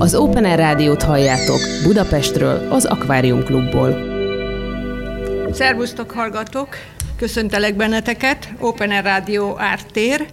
[0.00, 3.96] Az Open Air Rádiót halljátok Budapestről, az Akvárium Klubból.
[5.52, 6.68] Szervusztok, hallgatók!
[7.16, 10.26] Köszöntelek benneteket, Open Air Rádió ártér,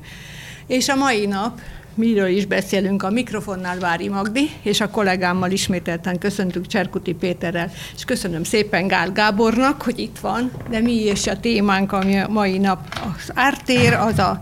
[0.67, 1.59] és a mai nap
[1.93, 8.05] miről is beszélünk, a mikrofonnál Vári Magdi, és a kollégámmal ismételten köszöntünk Cserkuti Péterrel, és
[8.05, 12.57] köszönöm szépen Gál Gábornak, hogy itt van, de mi is a témánk, ami a mai
[12.57, 12.79] nap
[13.15, 14.41] az ártér, az a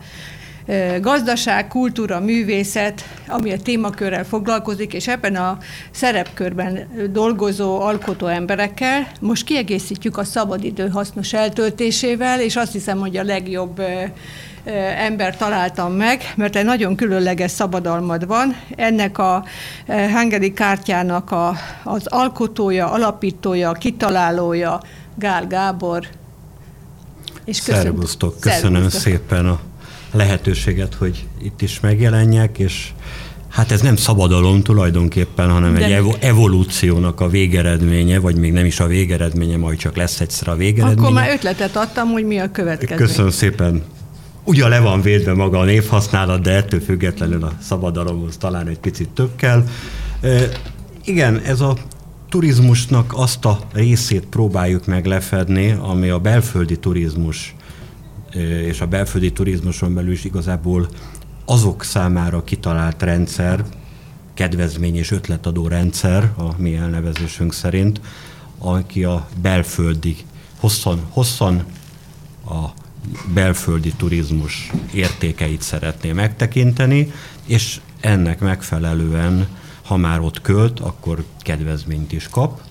[1.02, 5.58] gazdaság, kultúra, művészet, ami a témakörrel foglalkozik, és ebben a
[5.92, 13.24] szerepkörben dolgozó, alkotó emberekkel most kiegészítjük a szabadidő hasznos eltöltésével, és azt hiszem, hogy a
[13.24, 13.82] legjobb
[14.98, 18.56] ember találtam meg, mert egy nagyon különleges szabadalmad van.
[18.76, 19.46] Ennek a
[19.88, 24.82] Hungary kártyának a, az alkotója, alapítója, kitalálója
[25.16, 26.08] Gál Gábor.
[27.46, 29.02] És Szervusztok, köszönöm Szervusztok.
[29.02, 29.60] szépen a
[30.14, 32.92] lehetőséget, hogy itt is megjelenjek, és
[33.54, 38.80] Hát ez nem szabadalom tulajdonképpen, hanem De egy evolúciónak a végeredménye, vagy még nem is
[38.80, 41.02] a végeredménye, majd csak lesz egyszer a végeredménye.
[41.02, 42.96] Akkor már ötletet adtam, hogy mi a következő.
[42.96, 43.84] Köszönöm szépen.
[44.44, 49.10] Ugyan le van védve maga a névhasználat, de ettől függetlenül a szabadalomhoz talán egy picit
[49.10, 49.66] több kell.
[50.22, 50.50] E,
[51.06, 51.76] igen, ez a
[52.30, 57.56] turizmusnak azt a részét próbáljuk meg lefedni, ami a belföldi turizmus
[58.42, 60.90] és a belföldi turizmuson belül is igazából
[61.46, 63.66] azok számára kitalált rendszer,
[64.34, 68.02] kedvezmény és ötletadó rendszer, a mi elnevezésünk szerint,
[68.58, 70.16] aki a belföldi,
[70.60, 71.66] hosszan, hosszan
[72.46, 72.66] a
[73.34, 77.12] belföldi turizmus értékeit szeretné megtekinteni,
[77.46, 79.48] és ennek megfelelően,
[79.82, 82.62] ha már ott költ, akkor kedvezményt is kap,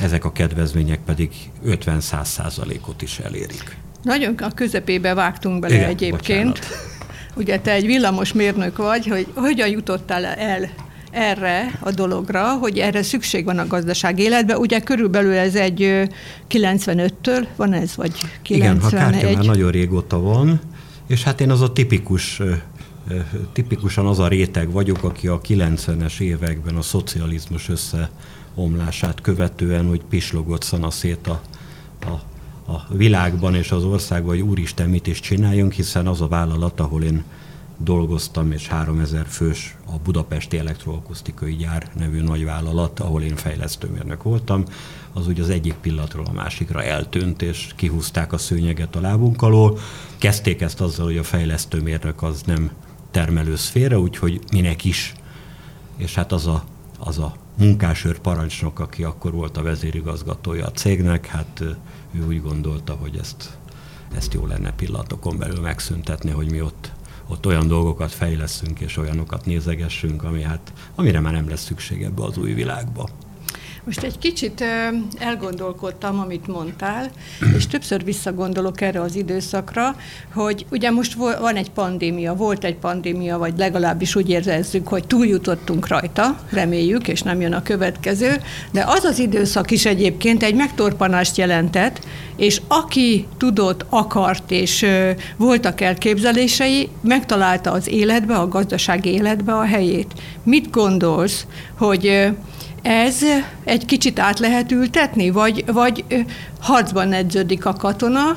[0.00, 1.30] ezek a kedvezmények pedig
[1.66, 3.76] 50-100 százalékot is elérik.
[4.02, 6.48] Nagyon a közepébe vágtunk bele Igen, egyébként.
[6.48, 6.94] Bocsánat.
[7.36, 10.68] Ugye te egy villamos mérnök vagy, hogy hogyan jutottál el
[11.10, 14.56] erre a dologra, hogy erre szükség van a gazdaság életben.
[14.56, 16.08] Ugye körülbelül ez egy
[16.50, 18.46] 95-től van ez, vagy 91?
[18.48, 20.60] Igen, a kártya már nagyon régóta van,
[21.06, 22.40] és hát én az a tipikus
[23.52, 30.62] tipikusan az a réteg vagyok, aki a 90-es években a szocializmus összeomlását követően, hogy pislogott
[30.62, 31.40] szanaszét a,
[32.00, 32.20] a
[32.66, 37.02] a világban és az országban, hogy úristen, mit is csináljunk, hiszen az a vállalat, ahol
[37.02, 37.24] én
[37.78, 44.64] dolgoztam, és 3000 fős a Budapesti Elektroakusztikai Gyár nevű nagyvállalat, ahol én fejlesztőmérnök voltam,
[45.12, 49.78] az úgy az egyik pillanatról a másikra eltűnt, és kihúzták a szőnyeget a lábunk alól.
[50.18, 52.70] Kezdték ezt azzal, hogy a fejlesztőmérnök az nem
[53.10, 55.14] termelő szféra, úgyhogy minek is.
[55.96, 56.64] És hát az a,
[56.98, 61.64] az a munkásőr parancsnok, aki akkor volt a vezérigazgatója a cégnek, hát
[62.18, 63.58] ő úgy gondolta, hogy ezt,
[64.14, 66.92] ezt jó lenne pillanatokon belül megszüntetni, hogy mi ott,
[67.26, 72.22] ott olyan dolgokat fejleszünk és olyanokat nézegessünk, ami hát, amire már nem lesz szükség ebbe
[72.22, 73.08] az új világba.
[73.86, 74.64] Most egy kicsit
[75.18, 77.10] elgondolkodtam, amit mondtál,
[77.56, 79.96] és többször visszagondolok erre az időszakra,
[80.34, 85.88] hogy ugye most van egy pandémia, volt egy pandémia, vagy legalábbis úgy érezzük, hogy túljutottunk
[85.88, 91.36] rajta, reméljük, és nem jön a következő, de az az időszak is egyébként egy megtorpanást
[91.36, 92.00] jelentett,
[92.36, 94.86] és aki tudott, akart, és
[95.36, 100.12] voltak elképzelései, megtalálta az életbe, a gazdasági életbe a helyét.
[100.42, 101.46] Mit gondolsz,
[101.78, 102.28] hogy
[102.86, 103.16] ez
[103.64, 106.04] egy kicsit át lehet ültetni, vagy, vagy
[106.60, 108.36] harcban edződik a katona,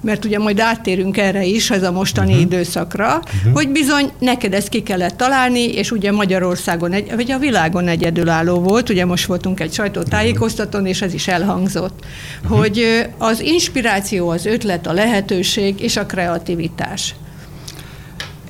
[0.00, 2.42] mert ugye majd áttérünk erre is, ez a mostani uh-huh.
[2.42, 3.52] időszakra, uh-huh.
[3.52, 8.60] hogy bizony neked ezt ki kellett találni, és ugye Magyarországon, egy, vagy a világon egyedülálló
[8.60, 12.04] volt, ugye most voltunk egy sajtótájékoztatón, és ez is elhangzott,
[12.42, 12.58] uh-huh.
[12.58, 17.14] hogy az inspiráció, az ötlet, a lehetőség és a kreativitás.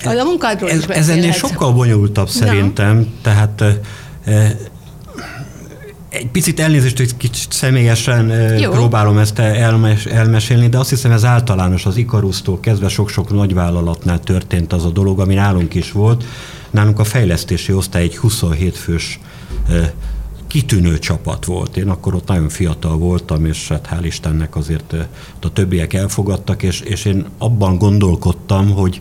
[0.04, 3.04] A munkádról ez, is Ez ennél sokkal bonyolultabb szerintem, Na.
[3.22, 3.62] tehát
[6.10, 8.70] egy picit elnézést, hogy kicsit személyesen Jó.
[8.70, 14.72] próbálom ezt elmes, elmesélni, de azt hiszem ez általános az Ikarusztól kezdve sok-sok nagyvállalatnál történt
[14.72, 16.24] az a dolog, ami nálunk is volt.
[16.70, 19.20] Nálunk a fejlesztési osztály egy 27 fős
[20.46, 21.76] kitűnő csapat volt.
[21.76, 24.94] Én akkor ott nagyon fiatal voltam, és hát hál' Istennek azért
[25.40, 29.00] a többiek elfogadtak, és, és én abban gondolkodtam, hogy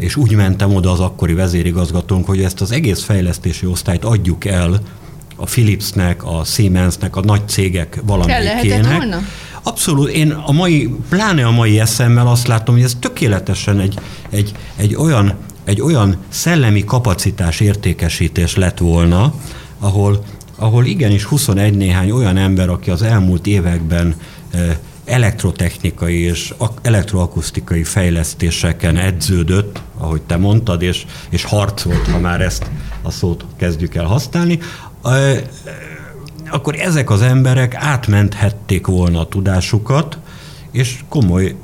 [0.00, 4.80] és úgy mentem oda az akkori vezérigazgatónk, hogy ezt az egész fejlesztési osztályt adjuk el
[5.36, 9.16] a Philipsnek, a Siemensnek, a nagy cégek valamelyikének.
[9.62, 13.98] Abszolút, én a mai, pláne a mai eszemmel azt látom, hogy ez tökéletesen egy,
[14.30, 15.34] egy, egy, olyan,
[15.64, 19.34] egy olyan szellemi kapacitás értékesítés lett volna,
[19.78, 20.24] ahol,
[20.56, 24.14] ahol igenis 21 néhány olyan ember, aki az elmúlt években
[25.04, 32.70] elektrotechnikai és elektroakusztikai fejlesztéseken edződött, ahogy te mondtad, és, és harcolt, ha már ezt
[33.02, 34.58] a szót kezdjük el használni,
[36.50, 40.18] akkor ezek az emberek átmenthették volna a tudásukat,
[40.70, 41.54] és komoly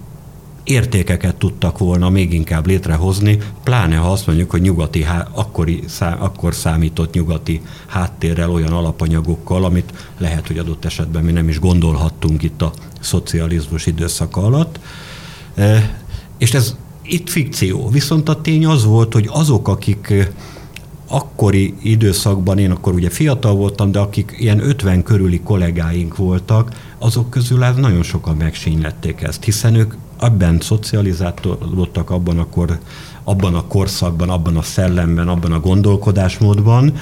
[0.64, 5.84] értékeket tudtak volna még inkább létrehozni, pláne ha azt mondjuk, hogy nyugati, akkori,
[6.19, 12.42] akkor számított nyugati háttérrel, olyan alapanyagokkal, amit lehet, hogy adott esetben mi nem is gondolhattunk
[12.42, 14.81] itt a szocializmus időszaka alatt.
[16.38, 17.88] És ez itt fikció.
[17.88, 20.28] Viszont a tény az volt, hogy azok, akik
[21.12, 27.31] akkori időszakban, én akkor ugye fiatal voltam, de akik ilyen 50 körüli kollégáink voltak, azok
[27.31, 32.79] közül hát nagyon sokan megsínylették ezt, hiszen ők abban szocializálódtak abban a, kor,
[33.25, 36.93] abban a korszakban, abban a szellemben, abban a gondolkodásmódban,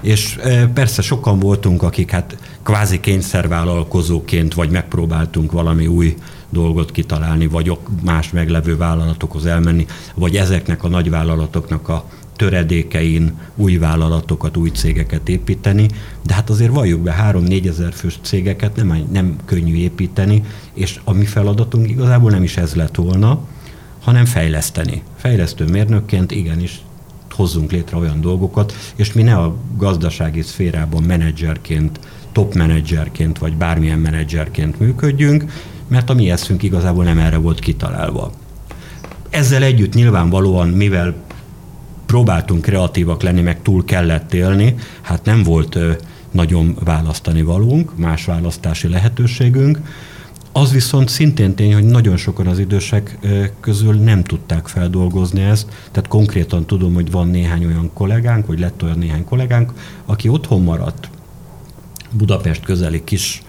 [0.00, 6.14] és e, persze sokan voltunk, akik hát kvázi kényszervállalkozóként, vagy megpróbáltunk valami új
[6.50, 12.04] dolgot kitalálni, vagy más meglevő vállalatokhoz elmenni, vagy ezeknek a nagyvállalatoknak a
[12.36, 15.88] töredékein új vállalatokat, új cégeket építeni,
[16.26, 20.42] de hát azért valljuk be, 3-4 ezer fős cégeket nem, nem könnyű építeni,
[20.74, 23.40] és a mi feladatunk igazából nem is ez lett volna,
[24.00, 25.02] hanem fejleszteni.
[25.16, 26.80] Fejlesztő mérnökként igenis
[27.30, 32.00] hozzunk létre olyan dolgokat, és mi ne a gazdasági szférában menedzserként,
[32.32, 35.44] top menedzserként, vagy bármilyen menedzserként működjünk,
[35.88, 38.32] mert a mi eszünk igazából nem erre volt kitalálva.
[39.30, 41.14] Ezzel együtt nyilvánvalóan, mivel
[42.12, 45.78] próbáltunk kreatívak lenni, meg túl kellett élni, hát nem volt
[46.30, 49.78] nagyon választani valunk, más választási lehetőségünk.
[50.52, 53.18] Az viszont szintén tény, hogy nagyon sokan az idősek
[53.60, 58.82] közül nem tudták feldolgozni ezt, tehát konkrétan tudom, hogy van néhány olyan kollégánk, vagy lett
[58.82, 59.72] olyan néhány kollégánk,
[60.06, 61.08] aki otthon maradt
[62.10, 63.42] Budapest közeli kis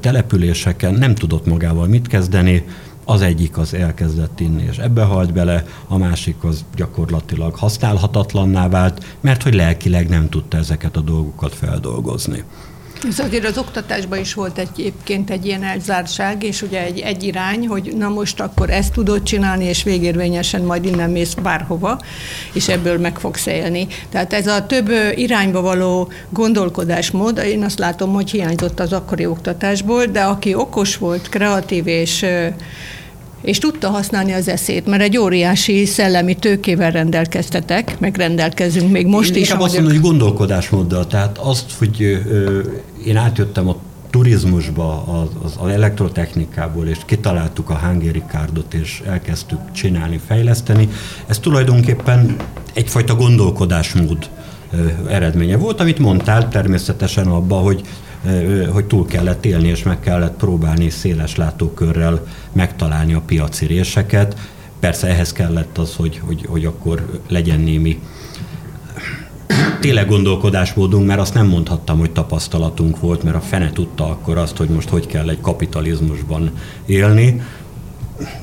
[0.00, 2.64] településeken, nem tudott magával mit kezdeni,
[3.08, 9.04] az egyik az elkezdett inni, és ebbe halt bele, a másik az gyakorlatilag használhatatlanná vált,
[9.20, 12.44] mert hogy lelkileg nem tudta ezeket a dolgokat feldolgozni.
[13.04, 17.66] Ez azért az oktatásban is volt egyébként egy ilyen elzárság, és ugye egy, egy irány,
[17.66, 22.00] hogy na most akkor ezt tudod csinálni, és végérvényesen majd innen mész bárhova,
[22.52, 23.86] és ebből meg fogsz élni.
[24.08, 30.04] Tehát ez a több irányba való gondolkodásmód, én azt látom, hogy hiányzott az akkori oktatásból,
[30.04, 32.26] de aki okos volt, kreatív és
[33.46, 39.34] és tudta használni az eszét, mert egy óriási szellemi tőkével rendelkeztetek, meg rendelkezünk még most
[39.34, 39.50] én is.
[39.50, 42.60] Én azt mondom, hogy gondolkodásmóddal, tehát azt, hogy ö,
[43.04, 43.76] én átjöttem a
[44.10, 45.04] turizmusba,
[45.42, 50.88] az, az elektrotechnikából, és kitaláltuk a Hungary Cardot, és elkezdtük csinálni, fejleszteni.
[51.26, 52.36] Ez tulajdonképpen
[52.74, 54.28] egyfajta gondolkodásmód
[55.08, 57.80] eredménye volt, amit mondtál természetesen abba, hogy
[58.72, 64.36] hogy túl kellett élni, és meg kellett próbálni széles látókörrel megtalálni a piaci réseket.
[64.80, 68.00] Persze ehhez kellett az, hogy, hogy, hogy akkor legyen némi
[69.80, 74.56] tényleg gondolkodásmódunk, mert azt nem mondhattam, hogy tapasztalatunk volt, mert a fene tudta akkor azt,
[74.56, 76.50] hogy most hogy kell egy kapitalizmusban
[76.86, 77.42] élni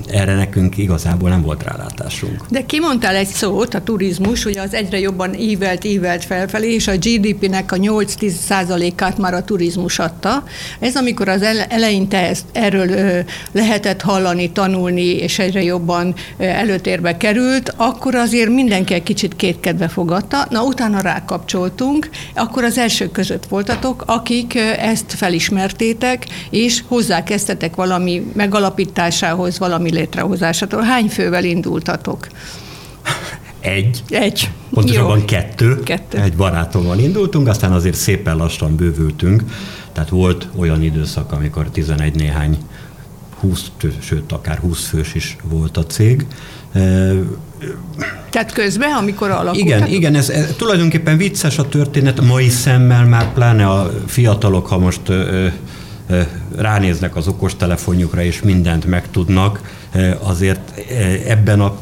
[0.07, 2.45] erre nekünk igazából nem volt rálátásunk.
[2.49, 6.97] De kimondtál egy szót, a turizmus, hogy az egyre jobban ívelt, ívelt felfelé, és a
[6.97, 10.43] GDP-nek a 8-10 százalékát már a turizmus adta.
[10.79, 18.15] Ez amikor az eleinte ezt, erről lehetett hallani, tanulni, és egyre jobban előtérbe került, akkor
[18.15, 20.45] azért mindenki egy kicsit kétkedve fogadta.
[20.49, 29.57] Na, utána rákapcsoltunk, akkor az elsők között voltatok, akik ezt felismertétek, és hozzákezdtetek valami megalapításához,
[29.63, 30.81] valami létrehozásától.
[30.81, 32.27] Hány fővel indultatok?
[33.59, 34.03] Egy.
[34.09, 34.49] Egy.
[34.69, 35.25] Pontosabban Jó.
[35.25, 35.79] kettő.
[35.79, 36.17] kettő.
[36.17, 39.43] Egy barátommal indultunk, aztán azért szépen lassan bővültünk.
[39.91, 42.57] Tehát volt olyan időszak, amikor 11 néhány
[43.39, 46.25] 20, sőt, akár 20 fős is volt a cég.
[48.29, 49.57] Tehát közben, amikor alakult?
[49.57, 54.77] Igen, igen ez, ez tulajdonképpen vicces a történet, mai szemmel már pláne a fiatalok, ha
[54.77, 55.47] most ö,
[56.55, 59.83] ránéznek az okostelefonjukra, és mindent megtudnak,
[60.19, 60.79] azért
[61.27, 61.75] ebben a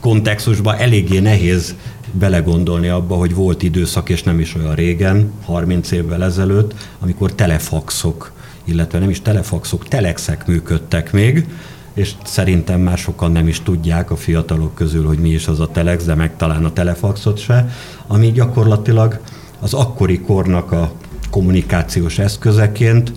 [0.00, 1.74] kontextusban eléggé nehéz
[2.12, 8.32] belegondolni abba, hogy volt időszak, és nem is olyan régen, 30 évvel ezelőtt, amikor telefaxok,
[8.64, 11.46] illetve nem is telefaxok, telexek működtek még,
[11.94, 15.68] és szerintem már sokan nem is tudják a fiatalok közül, hogy mi is az a
[15.68, 17.68] telex, de meg talán a telefaxot se,
[18.06, 19.20] ami gyakorlatilag
[19.60, 20.92] az akkori kornak a
[21.30, 23.12] kommunikációs eszközeként,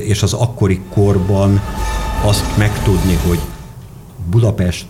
[0.00, 1.60] és az akkori korban
[2.24, 3.38] azt megtudni, hogy
[4.30, 4.86] Budapest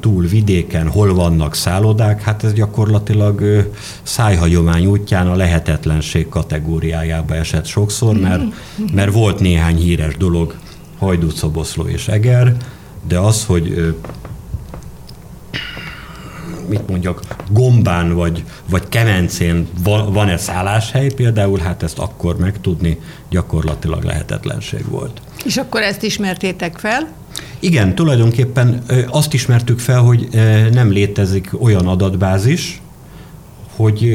[0.00, 3.68] túl vidéken hol vannak szállodák, hát ez gyakorlatilag
[4.02, 8.42] szájhagyomány útján a lehetetlenség kategóriájába esett sokszor, mert,
[8.92, 10.54] mert volt néhány híres dolog,
[10.98, 11.28] Hajdú,
[11.86, 12.56] és Eger,
[13.08, 13.94] de az, hogy
[16.68, 19.68] mit mondjak, gombán vagy, vagy kemencén
[20.12, 22.98] van-e szálláshely például, hát ezt akkor megtudni
[23.30, 25.20] gyakorlatilag lehetetlenség volt.
[25.44, 27.08] És akkor ezt ismertétek fel?
[27.60, 30.28] Igen, tulajdonképpen azt ismertük fel, hogy
[30.72, 32.80] nem létezik olyan adatbázis,
[33.76, 34.14] hogy,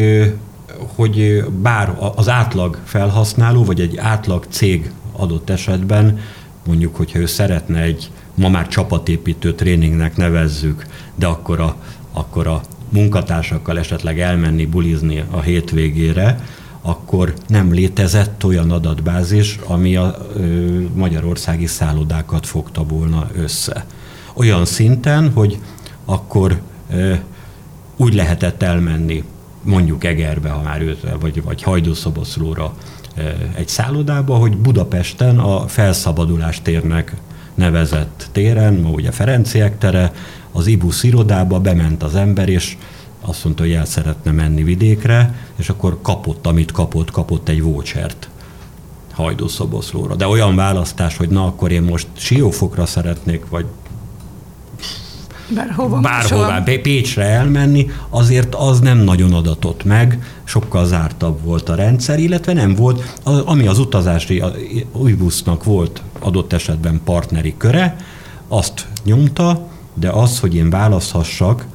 [0.96, 6.20] hogy bár az átlag felhasználó, vagy egy átlag cég adott esetben,
[6.66, 11.76] mondjuk, hogyha ő szeretne egy ma már csapatépítő tréningnek nevezzük, de akkor a,
[12.14, 16.40] akkor a munkatársakkal esetleg elmenni, bulizni a hétvégére,
[16.82, 23.86] akkor nem létezett olyan adatbázis, ami a ö, magyarországi szállodákat fogta volna össze.
[24.34, 25.60] Olyan szinten, hogy
[26.06, 27.14] akkor ö,
[27.96, 29.24] úgy lehetett elmenni
[29.64, 32.74] mondjuk Egerbe, ha már őt, vagy, vagy Hajdúszoboszlóra
[33.56, 37.16] egy szállodába, hogy Budapesten a felszabadulás térnek
[37.56, 40.12] nevezett téren, ma ugye Ferenciek tere,
[40.54, 42.78] az IBUS irodába bement az ember, és
[43.22, 48.30] azt mondta, hogy el szeretne menni vidékre, és akkor kapott, amit kapott, kapott egy vouchert
[49.14, 50.16] hajdúszoboszlóra.
[50.16, 53.66] De olyan választás, hogy na akkor én most Siófokra szeretnék, vagy
[55.56, 62.20] Bárhova, bárhová, Pécsre elmenni, azért az nem nagyon adatott meg, sokkal zártabb volt a rendszer,
[62.20, 64.44] illetve nem volt, ami az utazási
[64.92, 67.96] új busznak volt adott esetben partneri köre,
[68.48, 71.66] azt nyomta, de az, hogy én választhassak,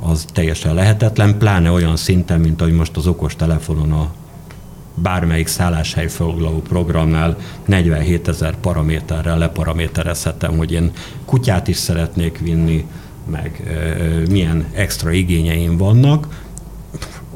[0.00, 4.12] az teljesen lehetetlen, pláne olyan szinten, mint ahogy most az okos telefonon a
[4.94, 10.90] bármelyik szálláshely foglaló programnál 47 ezer paraméterrel leparaméterezhetem, hogy én
[11.24, 12.86] kutyát is szeretnék vinni,
[13.30, 13.62] meg
[14.30, 16.44] milyen extra igényeim vannak,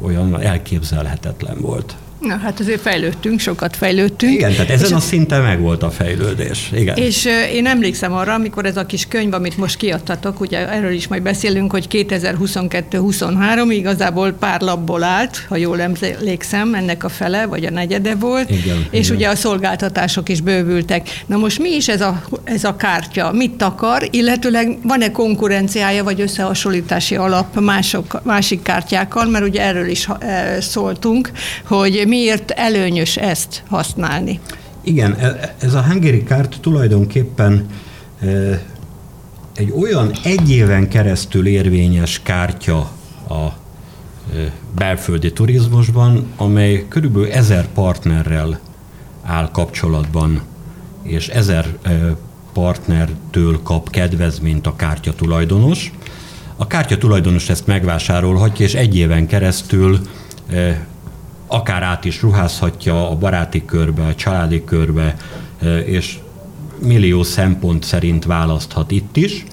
[0.03, 1.97] olyan elképzelhetetlen volt.
[2.21, 4.33] Na hát azért fejlődtünk, sokat fejlődtünk.
[4.33, 6.71] Igen, tehát ezen a szinten meg volt a fejlődés.
[6.75, 6.97] Igen.
[6.97, 11.09] És én emlékszem arra, amikor ez a kis könyv, amit most kiadtatok, ugye erről is
[11.09, 17.65] majd beszélünk, hogy 2022-23 igazából pár lapból állt, ha jól emlékszem, ennek a fele, vagy
[17.65, 19.17] a negyede volt, igen, és igen.
[19.17, 21.23] ugye a szolgáltatások is bővültek.
[21.27, 23.33] Na most mi is ez a, ez a kártya?
[23.33, 30.09] Mit akar, illetőleg van-e konkurenciája, vagy összehasonlítási alap mások, másik kártyákkal, mert ugye erről is
[30.61, 31.31] szóltunk,
[31.65, 34.41] hogy miért előnyös ezt használni?
[34.83, 37.67] Igen, e, ez a Hungary Card tulajdonképpen
[38.21, 38.27] e,
[39.55, 42.79] egy olyan egy éven keresztül érvényes kártya
[43.29, 48.61] a e, belföldi turizmusban, amely körülbelül ezer partnerrel
[49.23, 50.41] áll kapcsolatban,
[51.03, 51.67] és ezer
[52.53, 55.93] partnertől kap kedvezményt a kártya tulajdonos.
[56.57, 60.01] A kártya tulajdonos ezt megvásárolhatja, és egy éven keresztül
[61.51, 65.17] akár át is ruházhatja a baráti körbe, a családi körbe,
[65.85, 66.19] és
[66.83, 69.45] millió szempont szerint választhat itt is.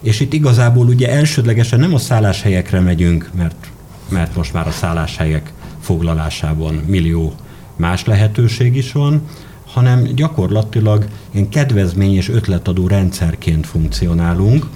[0.00, 3.70] És itt igazából ugye elsődlegesen nem a szálláshelyekre megyünk, mert,
[4.08, 7.34] mert most már a szálláshelyek foglalásában millió
[7.76, 9.22] más lehetőség is van,
[9.66, 14.66] hanem gyakorlatilag ilyen kedvezmény és ötletadó rendszerként funkcionálunk,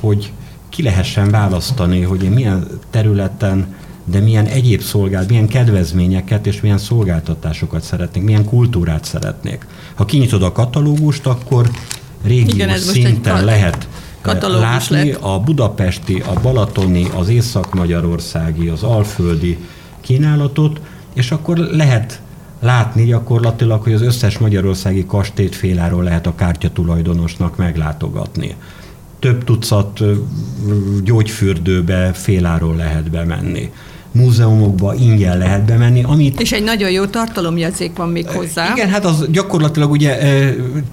[0.00, 0.32] hogy
[0.68, 3.74] ki lehessen választani, hogy én milyen területen
[4.10, 9.66] de milyen egyéb szolgált, milyen kedvezményeket és milyen szolgáltatásokat szeretnék, milyen kultúrát szeretnék.
[9.94, 11.70] Ha kinyitod a katalógust, akkor
[12.24, 13.88] régiós Igen, szinten lehet
[14.22, 15.22] eh, látni lett.
[15.22, 19.58] a budapesti, a balatoni, az észak-magyarországi, az alföldi
[20.00, 20.80] kínálatot,
[21.14, 22.20] és akkor lehet
[22.60, 28.54] látni gyakorlatilag, hogy az összes magyarországi kastélyt féláról lehet a kártya tulajdonosnak meglátogatni.
[29.18, 30.00] Több tucat
[31.04, 33.70] gyógyfürdőbe féláról lehet bemenni
[34.12, 36.02] múzeumokba ingyen lehet bemenni.
[36.02, 38.72] Amit, és egy nagyon jó tartalomjegyzék van még hozzá.
[38.72, 40.18] Igen, hát az gyakorlatilag ugye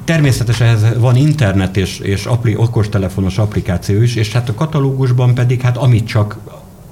[0.04, 5.62] természetesen ez van internet és, és appli, okostelefonos applikáció is, és hát a katalógusban pedig
[5.62, 6.38] hát amit csak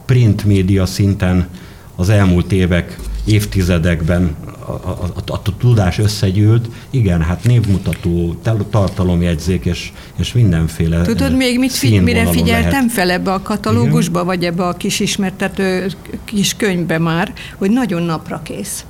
[0.06, 1.48] print média szinten
[1.96, 8.36] az elmúlt évek, évtizedekben a, a, a, a tudás összegyűlt, igen, hát névmutató,
[8.70, 12.92] tartalomjegyzék és, és mindenféle Tudod még, mit figy- mire figyeltem lehet.
[12.92, 14.26] fel ebbe a katalógusba, igen?
[14.26, 15.92] vagy ebbe a kis ismertető
[16.26, 18.86] kis könyvbe már, hogy nagyon napra kész.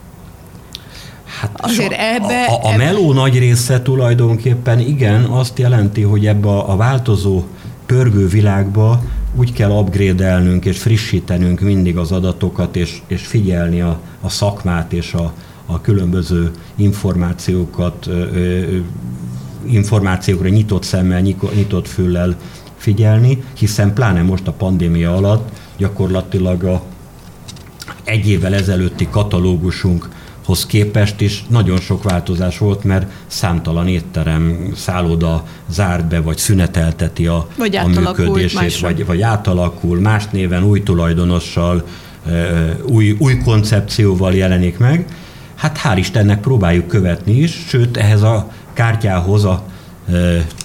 [1.40, 6.48] Hát Azért ebbe, a, a, a meló nagy része tulajdonképpen igen, azt jelenti, hogy ebbe
[6.48, 7.44] a, a változó
[7.86, 9.02] pörgő világba
[9.36, 15.14] úgy kell upgrade és frissítenünk mindig az adatokat, és, és figyelni a, a szakmát és
[15.14, 15.34] a,
[15.66, 18.10] a különböző információkat,
[19.66, 21.22] információkra nyitott szemmel,
[21.56, 22.36] nyitott füllel
[22.78, 26.84] figyelni, hiszen pláne most a pandémia alatt gyakorlatilag a
[28.04, 30.10] egy évvel ezelőtti katalógusunk
[30.46, 37.28] hoz képest is nagyon sok változás volt, mert számtalan étterem, szálloda zárt be, vagy szünetelteti
[37.28, 41.86] a, vagy a működését, vagy, vagy átalakul, más néven, új tulajdonossal,
[42.84, 45.06] új, új koncepcióval jelenik meg.
[45.56, 49.66] Hát hál' Istennek próbáljuk követni is, sőt ehhez a kártyához a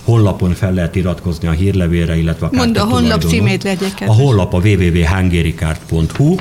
[0.04, 4.04] honlapon fel lehet iratkozni a hírlevélre, illetve a Mondd a honlap címét legyek.
[4.06, 6.34] A honlap a www.hungarycard.hu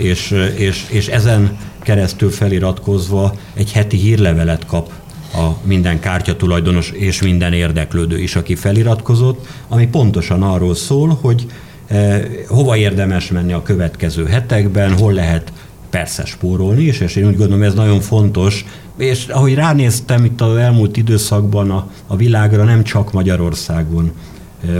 [0.00, 4.92] és, és, és ezen keresztül feliratkozva egy heti hírlevelet kap
[5.34, 11.46] a minden kártyatulajdonos és minden érdeklődő is, aki feliratkozott, ami pontosan arról szól, hogy
[11.86, 15.52] eh, hova érdemes menni a következő hetekben, hol lehet
[15.90, 18.64] persze spórolni, és, és én úgy gondolom, ez nagyon fontos,
[18.96, 24.12] és ahogy ránéztem itt az elmúlt időszakban a, a világra, nem csak Magyarországon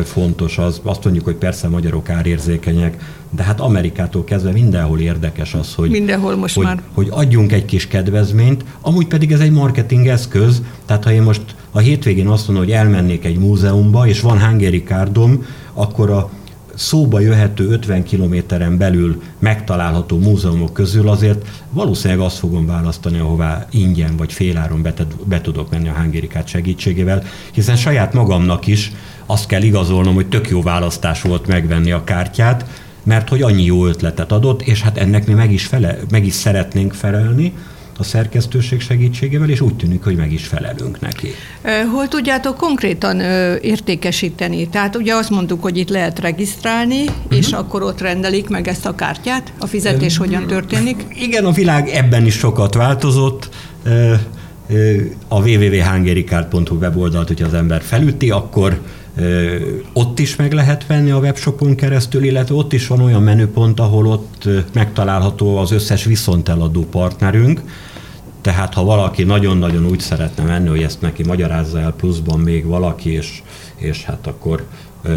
[0.04, 5.74] fontos az, azt mondjuk, hogy persze magyarok árérzékenyek, de hát Amerikától kezdve mindenhol érdekes az,
[5.74, 6.82] hogy, mindenhol most hogy, már.
[6.92, 11.42] hogy adjunk egy kis kedvezményt, amúgy pedig ez egy marketing eszköz, tehát ha én most
[11.70, 16.30] a hétvégén azt mondom, hogy elmennék egy múzeumba, és van Hungary kárdom, akkor a
[16.74, 24.16] szóba jöhető 50 kilométeren belül megtalálható múzeumok közül azért valószínűleg azt fogom választani, ahová ingyen
[24.16, 24.94] vagy féláron be,
[25.24, 27.22] be tudok menni a hangérikát segítségével,
[27.52, 28.92] hiszen saját magamnak is
[29.30, 32.64] azt kell igazolnom, hogy tök jó választás volt megvenni a kártyát,
[33.02, 36.32] mert hogy annyi jó ötletet adott, és hát ennek mi meg is, fele, meg is
[36.32, 37.52] szeretnénk felelni,
[37.98, 41.28] a szerkesztőség segítségével, és úgy tűnik, hogy meg is felelünk neki.
[41.92, 43.20] Hol tudjátok konkrétan
[43.60, 44.68] értékesíteni?
[44.68, 47.38] Tehát ugye azt mondtuk, hogy itt lehet regisztrálni, uh-huh.
[47.38, 49.52] és akkor ott rendelik meg ezt a kártyát?
[49.58, 51.04] A fizetés uh, hogyan történik?
[51.22, 53.48] Igen, a világ ebben is sokat változott
[55.28, 58.80] a www.hungarycard.hu weboldalt, hogyha az ember felüti, akkor
[59.92, 64.06] ott is meg lehet venni a webshopon keresztül, illetve ott is van olyan menüpont, ahol
[64.06, 67.62] ott megtalálható az összes viszonteladó partnerünk,
[68.40, 73.12] tehát ha valaki nagyon-nagyon úgy szeretne menni, hogy ezt neki magyarázza el pluszban még valaki,
[73.12, 73.42] és,
[73.76, 74.66] és hát akkor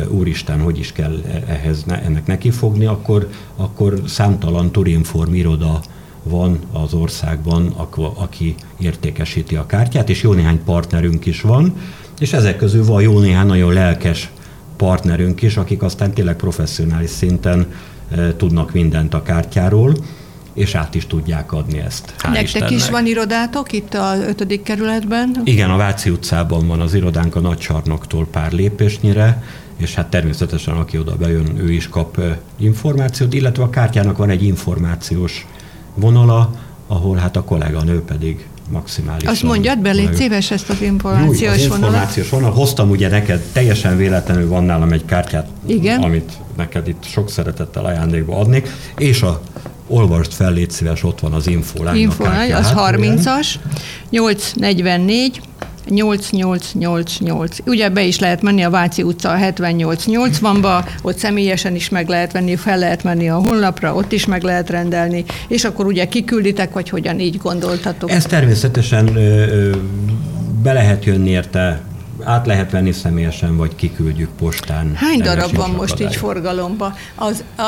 [0.08, 5.82] úristen, hogy is kell e-, ehhez ennek nekifogni, akkor, akkor számtalan Turinform iroda
[6.24, 7.68] van az országban,
[8.16, 11.76] aki értékesíti a kártyát, és jó néhány partnerünk is van,
[12.20, 14.32] és ezek közül van jó néhány nagyon lelkes
[14.78, 17.68] partnerünk is, akik aztán tényleg professzionális szinten
[18.38, 19.96] tudnak mindent a kártyáról,
[20.54, 22.14] és át is tudják adni ezt.
[22.18, 22.72] Hál Nektek Istennek.
[22.72, 24.62] is van irodátok itt a 5.
[24.64, 25.42] kerületben?
[25.44, 29.44] Igen, a Váci utcában van az irodánk a Nagy Csarnoktól pár lépésnyire,
[29.78, 32.22] és hát természetesen aki oda bejön, ő is kap
[32.58, 35.48] információt, illetve a kártyának van egy információs
[35.96, 36.52] vonala,
[36.88, 39.32] ahol hát a kolléganő pedig maximálisan.
[39.32, 42.52] Azt mondjad be, légy szíves ezt az információs Jó, az információs vonal.
[42.52, 46.02] Hoztam ugye neked, teljesen véletlenül van nálam egy kártyát, Igen?
[46.02, 49.42] amit neked itt sok szeretettel ajándékba adnék, és a
[49.88, 51.98] olvast fel, légy szíves, ott van az infolány.
[51.98, 53.48] Infolány, az 30-as,
[54.10, 55.42] 844,
[55.90, 57.58] 8888.
[57.66, 62.32] Ugye be is lehet menni a Váci utca a 7880-ba, ott személyesen is meg lehet
[62.32, 66.74] venni, fel lehet menni a honlapra, ott is meg lehet rendelni, és akkor ugye kikülditek,
[66.74, 68.12] vagy hogyan így gondoltatok?
[68.12, 69.76] Ez természetesen ö, ö,
[70.64, 71.82] be lehet jönni érte
[72.26, 74.92] át lehet venni személyesen, vagy kiküldjük postán.
[74.96, 76.94] Hány darab van most így forgalomba?
[77.16, 77.64] Az, a,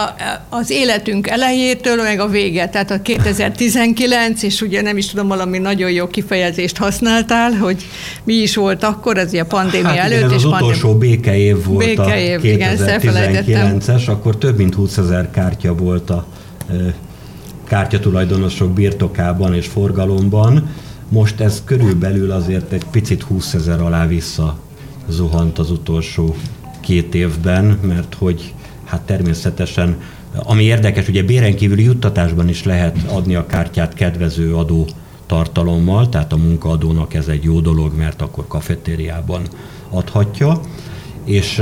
[0.50, 5.58] az életünk elejétől, meg a vége, tehát a 2019, és ugye nem is tudom, valami
[5.58, 7.86] nagyon jó kifejezést használtál, hogy
[8.24, 10.18] mi is volt akkor, ez a pandémia hát előtt.
[10.18, 10.66] Igen, ez az pandémia...
[10.66, 16.26] utolsó békeév volt békeév, a 2019-es, akkor több mint 20 ezer kártya volt a
[17.68, 20.70] kártyatulajdonosok birtokában és forgalomban
[21.16, 24.60] most ez körülbelül azért egy picit 20 ezer alá vissza
[25.10, 26.36] zuhant az utolsó
[26.80, 29.98] két évben, mert hogy hát természetesen,
[30.44, 34.88] ami érdekes, ugye béren kívüli juttatásban is lehet adni a kártyát kedvező adó
[35.26, 39.42] tartalommal, tehát a munkaadónak ez egy jó dolog, mert akkor kafetériában
[39.90, 40.60] adhatja,
[41.26, 41.62] és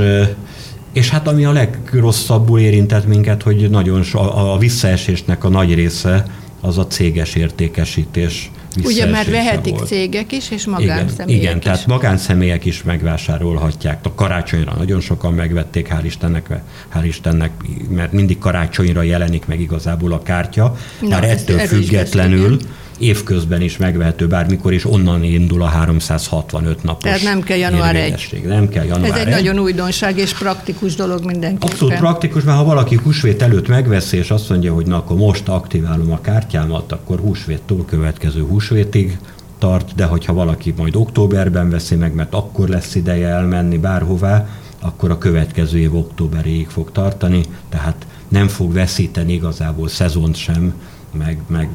[0.92, 6.26] és hát ami a legrosszabbul érintett minket, hogy nagyon a, a visszaesésnek a nagy része
[6.60, 8.50] az a céges értékesítés
[8.82, 9.86] Ugye, mert vehetik volt.
[9.86, 11.62] cégek is, és magánszemélyek igen, igen, is.
[11.64, 13.98] tehát magánszemélyek is megvásárolhatják.
[14.02, 16.48] A karácsonyra nagyon sokan megvették, hál' Istennek,
[16.94, 17.50] hál' Istennek,
[17.88, 20.76] mert mindig karácsonyra jelenik meg igazából a kártya.
[21.00, 22.58] Na, Már ettől függetlenül
[22.98, 28.42] évközben is megvehető, bármikor is onnan indul a 365 napos Tehát nem kell január 1.
[28.46, 29.32] Nem kell január Ez egy 1.
[29.32, 31.68] nagyon újdonság és praktikus dolog mindenképpen.
[31.68, 35.48] Abszolút praktikus, mert ha valaki húsvét előtt megveszi, és azt mondja, hogy na akkor most
[35.48, 39.18] aktiválom a kártyámat, akkor húsvéttől következő húsvétig
[39.58, 44.48] tart, de hogyha valaki majd októberben veszi meg, mert akkor lesz ideje elmenni bárhová,
[44.80, 50.74] akkor a következő év októberéig fog tartani, tehát nem fog veszíteni igazából szezont sem,
[51.18, 51.68] meg, meg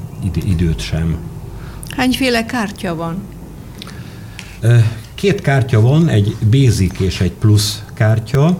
[0.46, 1.18] időt sem.
[1.90, 3.22] Hányféle kártya van?
[5.16, 8.58] Két kártya van, egy basic és egy plusz kártya.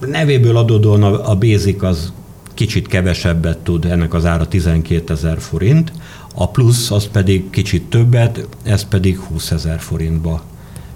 [0.00, 2.12] Nevéből adódóan a basic az
[2.54, 5.92] kicsit kevesebbet tud, ennek az ára 12 ezer forint,
[6.34, 10.42] a plusz az pedig kicsit többet, ez pedig 20 ezer forintba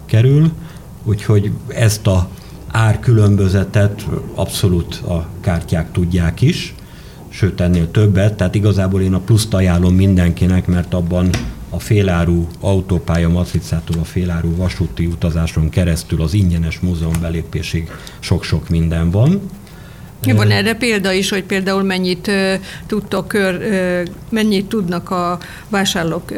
[0.04, 0.50] kerül,
[1.04, 2.28] úgyhogy ezt a
[2.66, 6.74] árkülönbözetet abszolút a kártyák tudják is,
[7.37, 11.31] sőt ennél többet, tehát igazából én a pluszt ajánlom mindenkinek, mert abban
[11.70, 19.11] a féláru autópálya matricától a féláru vasúti utazáson keresztül az ingyenes múzeum belépésig sok-sok minden
[19.11, 19.40] van.
[20.22, 22.31] Van erre példa is, hogy például mennyit
[22.87, 23.37] tudtok,
[24.29, 26.33] mennyit tudnak a vásárlók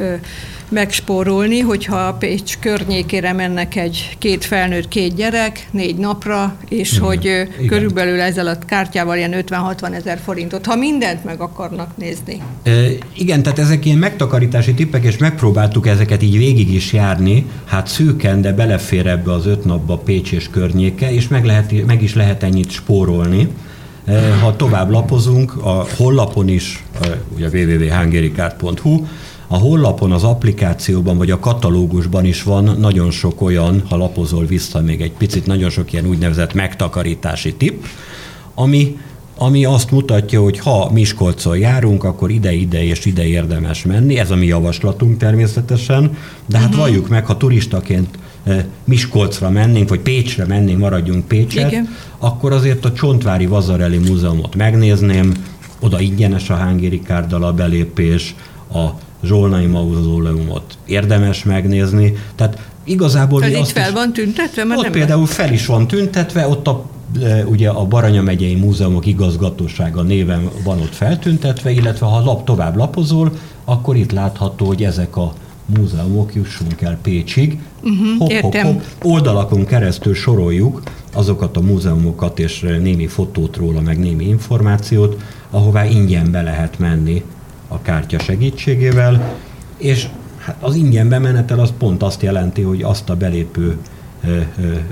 [0.71, 7.05] megspórolni, hogyha a Pécs környékére mennek egy két felnőtt, két gyerek, négy napra, és igen,
[7.05, 7.67] hogy igen.
[7.67, 12.43] körülbelül ezzel a kártyával ilyen 50-60 ezer forintot, ha mindent meg akarnak nézni.
[12.63, 12.71] E,
[13.15, 18.41] igen, tehát ezek ilyen megtakarítási tippek, és megpróbáltuk ezeket így végig is járni, hát szűken,
[18.41, 22.43] de belefér ebbe az öt napba Pécs és környéke, és meg, lehet, meg is lehet
[22.43, 23.49] ennyit spórolni.
[24.41, 26.85] Ha tovább lapozunk, a hollapon is,
[27.35, 29.05] ugye www.hungarycard.hu,
[29.49, 34.81] a hollapon, az applikációban vagy a katalógusban is van nagyon sok olyan, ha lapozol vissza
[34.81, 37.83] még egy picit, nagyon sok ilyen úgynevezett megtakarítási tipp,
[38.55, 38.97] ami,
[39.39, 44.37] ami azt mutatja, hogy ha Miskolcon járunk, akkor ide-ide és ide érdemes menni, ez a
[44.37, 46.81] mi javaslatunk természetesen, de hát uh-huh.
[46.81, 48.19] valljuk meg, ha turistaként
[48.85, 51.89] Miskolcra mennénk, vagy Pécsre mennénk, maradjunk Pécset, Igen.
[52.19, 55.45] akkor azért a Csontvári Vazareli Múzeumot megnézném,
[55.81, 58.35] oda ingyenes a Hángéri kárdal a belépés,
[58.73, 58.87] a
[59.23, 62.15] Zsolnai Mauzóleumot érdemes megnézni.
[62.35, 63.45] Tehát igazából...
[63.45, 64.65] Ez itt fel is, van tüntetve?
[64.65, 66.85] Mert ott nem például fel is van tüntetve, ott a
[67.47, 73.33] ugye a Baranya megyei múzeumok igazgatósága néven van ott feltüntetve, illetve ha lap tovább lapozol,
[73.65, 75.33] akkor itt látható, hogy ezek a
[75.77, 77.59] múzeumok jussunk el Pécsig.
[77.83, 83.99] Uh-huh, hopp, hopp, hopp, oldalakon keresztül soroljuk azokat a múzeumokat és némi fotót róla, meg
[83.99, 87.23] némi információt, ahová ingyen be lehet menni
[87.69, 89.37] a kártya segítségével,
[89.77, 90.07] és
[90.39, 93.77] hát az ingyen bemenetel az pont azt jelenti, hogy azt a belépő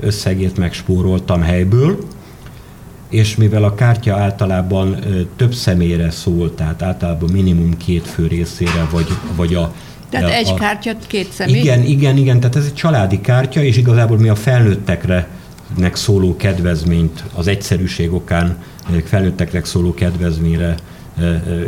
[0.01, 1.99] összegét megspóroltam helyből,
[3.09, 4.97] és mivel a kártya általában
[5.37, 9.73] több személyre szól, tehát általában minimum két fő részére, vagy, vagy a
[10.11, 11.61] tehát a, egy kártya két személy?
[11.61, 15.29] Igen, igen, igen, tehát ez egy családi kártya, és igazából mi a felnőttekre
[15.77, 18.63] nek szóló kedvezményt, az egyszerűség okán
[19.05, 20.75] felnőtteknek szóló kedvezményre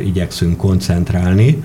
[0.05, 1.63] igyekszünk koncentrálni,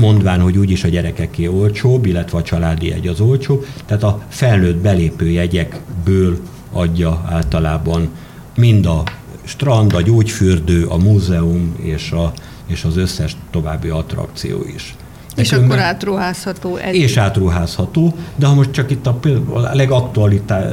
[0.00, 4.76] mondván, hogy úgyis a gyerekeké olcsóbb, illetve a családi jegy az olcsóbb, tehát a felnőtt
[4.76, 6.38] belépő jegyekből
[6.72, 8.08] adja általában
[8.56, 9.02] mind a
[9.44, 12.32] strand, a gyógyfürdő, a múzeum és, a,
[12.66, 14.96] és az összes további attrakció is.
[15.38, 16.76] És akkor átruházható.
[16.76, 19.18] Ez és átruházható, de ha most csak itt a,
[19.52, 19.60] a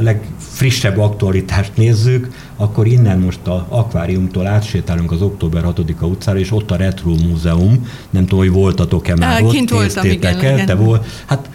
[0.01, 6.71] legfrissebb aktualitást nézzük, akkor innen most a akváriumtól átsétálunk az október 6-a utcára, és ott
[6.71, 11.05] a Retro Múzeum, nem tudom, hogy voltatok-e már ott, Kint voltam, igen, el, te volt,
[11.25, 11.49] hát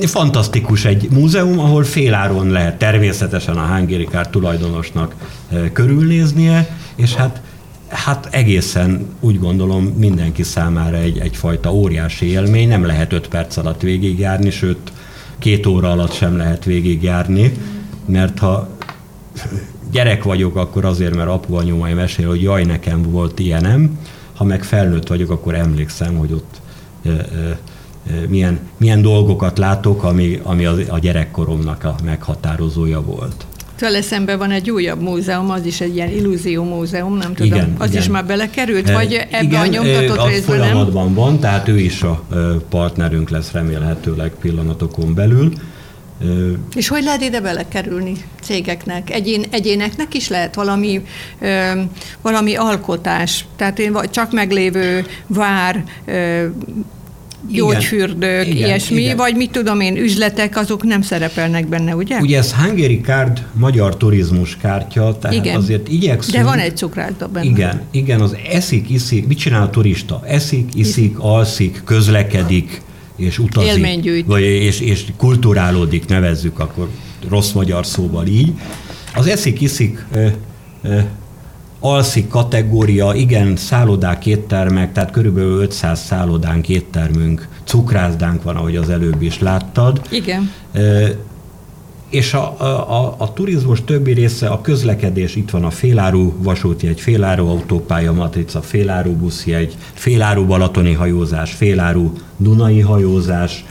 [0.00, 5.14] fantasztikus egy múzeum, ahol féláron lehet természetesen a Hungary tulajdonosnak
[5.52, 7.40] e, körülnéznie, és hát
[7.88, 13.80] Hát egészen úgy gondolom mindenki számára egy, egyfajta óriási élmény, nem lehet öt perc alatt
[13.80, 14.92] végigjárni, sőt
[15.38, 17.52] két óra alatt sem lehet végigjárni,
[18.06, 18.68] mert ha
[19.92, 23.98] gyerek vagyok, akkor azért, mert apu anyumai mesél, hogy jaj, nekem volt ilyenem,
[24.34, 26.60] ha meg felnőtt vagyok, akkor emlékszem, hogy ott
[27.04, 27.58] e, e,
[28.28, 33.46] milyen, milyen dolgokat látok, ami, ami a, a gyerekkoromnak a meghatározója volt.
[33.76, 37.58] Tőle szemben van egy újabb múzeum, az is egy ilyen illúzió múzeum, nem tudom.
[37.58, 38.02] Igen, az igen.
[38.02, 40.66] is már belekerült, vagy ebbe igen, a nyomtatott részben nem?
[40.66, 42.24] folyamatban van, tehát ő is a
[42.68, 45.52] partnerünk lesz remélhetőleg pillanatokon belül.
[46.74, 49.10] És hogy lehet ide belekerülni cégeknek?
[49.10, 51.04] Egyén, egyéneknek is lehet valami,
[51.40, 51.70] ö,
[52.22, 56.46] valami alkotás, tehát én csak meglévő vár, ö,
[57.50, 59.16] gyógyfürdők, igen, ilyesmi, igen.
[59.16, 62.18] vagy mit tudom én, üzletek, azok nem szerepelnek benne, ugye?
[62.18, 65.56] Ugye ez Hungary Card magyar turizmus kártya, tehát igen.
[65.56, 66.36] azért igyekszünk.
[66.36, 67.46] De van egy cukrált benne.
[67.46, 70.22] Igen, igen, az eszik, iszik, mit csinál a turista?
[70.26, 72.82] Eszik, iszik, alszik, közlekedik,
[73.16, 73.70] és utazik.
[73.70, 74.26] Élménygyűjt.
[74.26, 76.88] Vagy, és, és kulturálódik, nevezzük akkor
[77.28, 78.52] rossz magyar szóval így.
[79.14, 80.04] Az eszik, iszik,
[81.84, 89.22] alszik kategória, igen, szállodák, éttermek, tehát körülbelül 500 szállodánk, éttermünk, cukrászdánk van, ahogy az előbb
[89.22, 90.00] is láttad.
[90.10, 90.50] Igen.
[92.08, 97.00] és a, a, a turizmus többi része, a közlekedés, itt van a féláru vasúti egy
[97.00, 103.64] féláru autópálya matrica, féláru buszjegy, féláru balatoni hajózás, féláru dunai hajózás,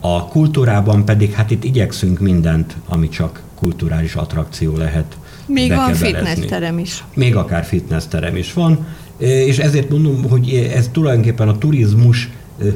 [0.00, 5.16] a kultúrában pedig hát itt igyekszünk mindent, ami csak kulturális attrakció lehet
[5.52, 7.04] Még van fitnessterem is.
[7.14, 8.86] Még akár fitnessterem is van,
[9.18, 12.28] és ezért mondom, hogy ez tulajdonképpen a turizmus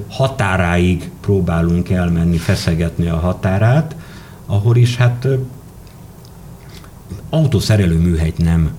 [0.09, 3.97] határáig próbálunk elmenni, feszegetni a határát,
[4.47, 5.29] ahol is hát
[7.31, 8.71] autószerelő műhelyt nem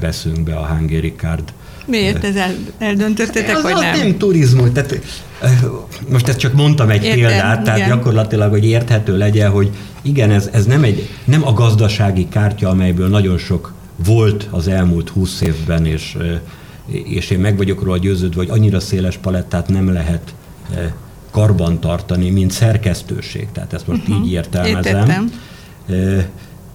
[0.00, 1.52] veszünk be a Hungary Card
[1.86, 3.98] Miért ez el, eldöntöttetek, vagy nem?
[3.98, 5.00] nem turizmus, tehát
[6.08, 7.88] most ezt csak mondtam egy Értem, példát, tehát igen.
[7.88, 9.70] gyakorlatilag, hogy érthető legyen, hogy
[10.02, 13.72] igen, ez, ez nem, egy, nem a gazdasági kártya, amelyből nagyon sok
[14.04, 16.16] volt az elmúlt húsz évben, és,
[16.86, 20.34] és én meg vagyok róla győződve, hogy annyira széles palettát nem lehet
[21.30, 23.48] karban tartani, mint szerkesztőség.
[23.52, 24.26] Tehát ezt most uh-huh.
[24.26, 24.98] így értelmezem.
[24.98, 25.32] Értettem.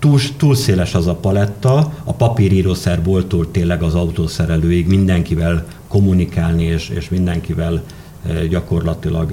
[0.02, 7.10] Túl, túl széles az a paletta, a papírírószerboltól tényleg az autószerelőig mindenkivel kommunikálni, és, és
[7.10, 7.84] mindenkivel
[8.50, 9.32] gyakorlatilag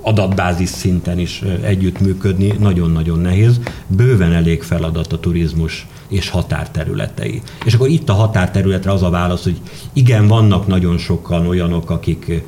[0.00, 3.60] adatbázis szinten is együttműködni nagyon-nagyon nehéz.
[3.86, 7.42] Bőven elég feladat a turizmus és határterületei.
[7.64, 9.60] És akkor itt a határterületre az a válasz, hogy
[9.92, 12.42] igen, vannak nagyon sokan olyanok, akik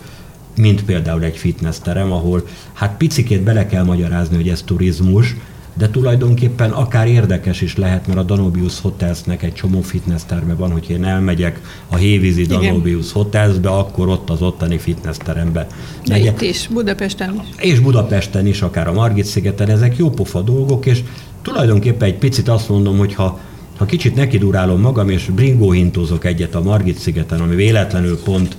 [0.56, 5.36] mint például egy fitnessterem, ahol hát picikét bele kell magyarázni, hogy ez turizmus,
[5.78, 10.70] de tulajdonképpen akár érdekes is lehet, mert a Danubius Hotelsnek egy csomó fitness terme van,
[10.70, 15.66] hogy én elmegyek a Hévízi Danubius Hotelsbe, akkor ott az ottani fitness terembe
[16.08, 16.42] megyek.
[16.42, 17.64] Itt is, Budapesten is.
[17.64, 21.02] És Budapesten is, akár a Margit-szigeten, ezek jó pofa dolgok, és
[21.42, 23.40] tulajdonképpen egy picit azt mondom, hogy ha
[23.76, 28.56] ha kicsit nekidurálom magam, és bringóhintózok egyet a Margit-szigeten, ami véletlenül pont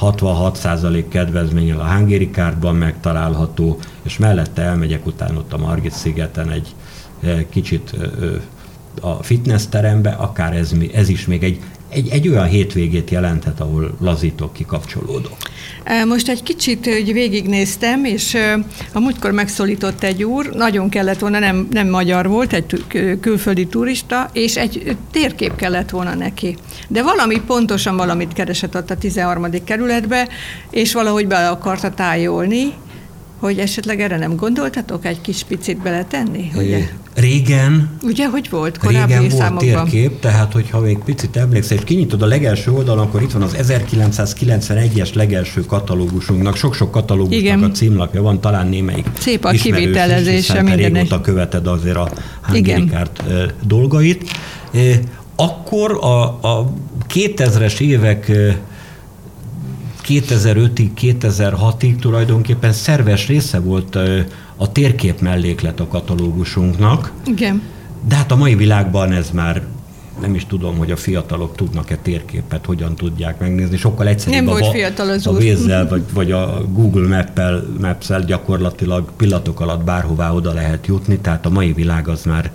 [0.00, 6.74] 66% kedvezménnyel a Hungary Cardban megtalálható, és mellette elmegyek utána ott a Margit szigeten egy
[7.22, 8.08] eh, kicsit eh,
[9.00, 13.96] a fitness terembe, akár ez, ez is még egy, egy, egy olyan hétvégét jelenthet, ahol
[14.00, 15.36] lazítok, kikapcsolódok.
[16.06, 18.36] Most egy kicsit úgy végignéztem, és
[18.92, 22.84] a múltkor megszólított egy úr, nagyon kellett volna, nem, nem magyar volt, egy
[23.20, 26.56] külföldi turista, és egy térkép kellett volna neki.
[26.88, 29.46] De valami pontosan valamit keresett ott a 13.
[29.64, 30.28] kerületbe,
[30.70, 32.72] és valahogy be akarta tájolni,
[33.40, 36.50] hogy esetleg erre nem gondoltatok egy kis picit beletenni?
[36.54, 39.84] Hogy régen, Ugye, hogy volt korábbi régen volt számokban?
[39.88, 43.56] térkép, tehát hogyha még picit emlékszel, és kinyitod a legelső oldalon, akkor itt van az
[43.58, 47.62] 1991-es legelső katalógusunknak, sok-sok katalógusnak Igen.
[47.62, 50.92] a címlapja van, talán némelyik Szép a kivitelezése minden.
[50.92, 52.10] Régóta követed azért a
[52.42, 52.90] Hungary
[53.66, 54.30] dolgait.
[55.36, 56.72] Akkor a, a
[57.14, 58.32] 2000-es évek
[60.10, 63.98] 2005-ig, 2006-ig tulajdonképpen szerves része volt
[64.56, 67.12] a térkép melléklet a katalógusunknak.
[67.26, 67.62] Igen.
[68.08, 69.62] De hát a mai világban ez már
[70.20, 73.76] nem is tudom, hogy a fiatalok tudnak-e térképet, hogyan tudják megnézni.
[73.76, 77.26] Sokkal egyszerűbb nem a, fiatal az a vézzel, vagy, vagy a Google
[77.80, 82.50] Maps-el gyakorlatilag pillanatok alatt bárhová oda lehet jutni, tehát a mai világ az már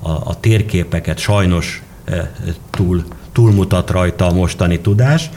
[0.00, 2.32] a, a térképeket sajnos e,
[2.70, 5.30] túl, túlmutat rajta a mostani tudás.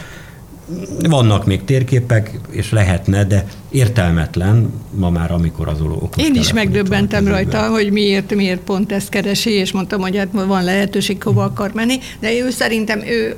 [1.10, 7.28] Vannak még térképek, és lehetne, de értelmetlen ma már, amikor az okos Én is megdöbbentem
[7.28, 11.72] rajta, hogy miért, miért pont ezt keresi, és mondtam, hogy hát van lehetőség, hova akar
[11.74, 13.36] menni, de ő szerintem ő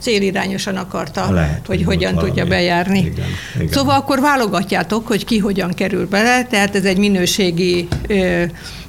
[0.00, 2.28] célirányosan akarta, Lehet, hogy hogyan valami.
[2.28, 2.98] tudja bejárni.
[2.98, 3.68] Igen, igen.
[3.72, 8.42] Szóval akkor válogatjátok, hogy ki hogyan kerül bele, tehát ez egy minőségi ö,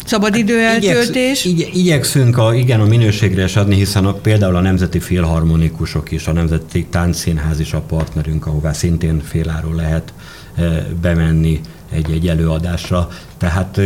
[0.05, 1.45] szabadidő eltöltés.
[1.45, 6.11] Igyeksz, igy, igyekszünk a, igen, a minőségre is adni, hiszen a, például a Nemzeti Filharmonikusok
[6.11, 10.13] is, a Nemzeti Táncszínház is a partnerünk, ahová szintén féláról lehet
[10.55, 11.59] e, bemenni
[11.91, 13.09] egy-egy előadásra.
[13.37, 13.79] Tehát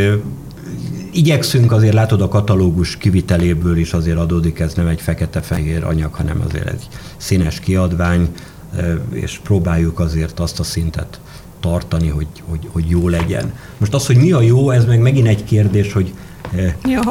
[1.16, 6.44] igyekszünk azért, látod, a katalógus kiviteléből is azért adódik, ez nem egy fekete-fehér anyag, hanem
[6.48, 8.28] azért egy színes kiadvány,
[9.12, 11.20] és próbáljuk azért azt a szintet
[11.60, 13.54] tartani, hogy, hogy, hogy jó legyen.
[13.78, 16.14] Most az, hogy mi a jó, ez meg megint egy kérdés, hogy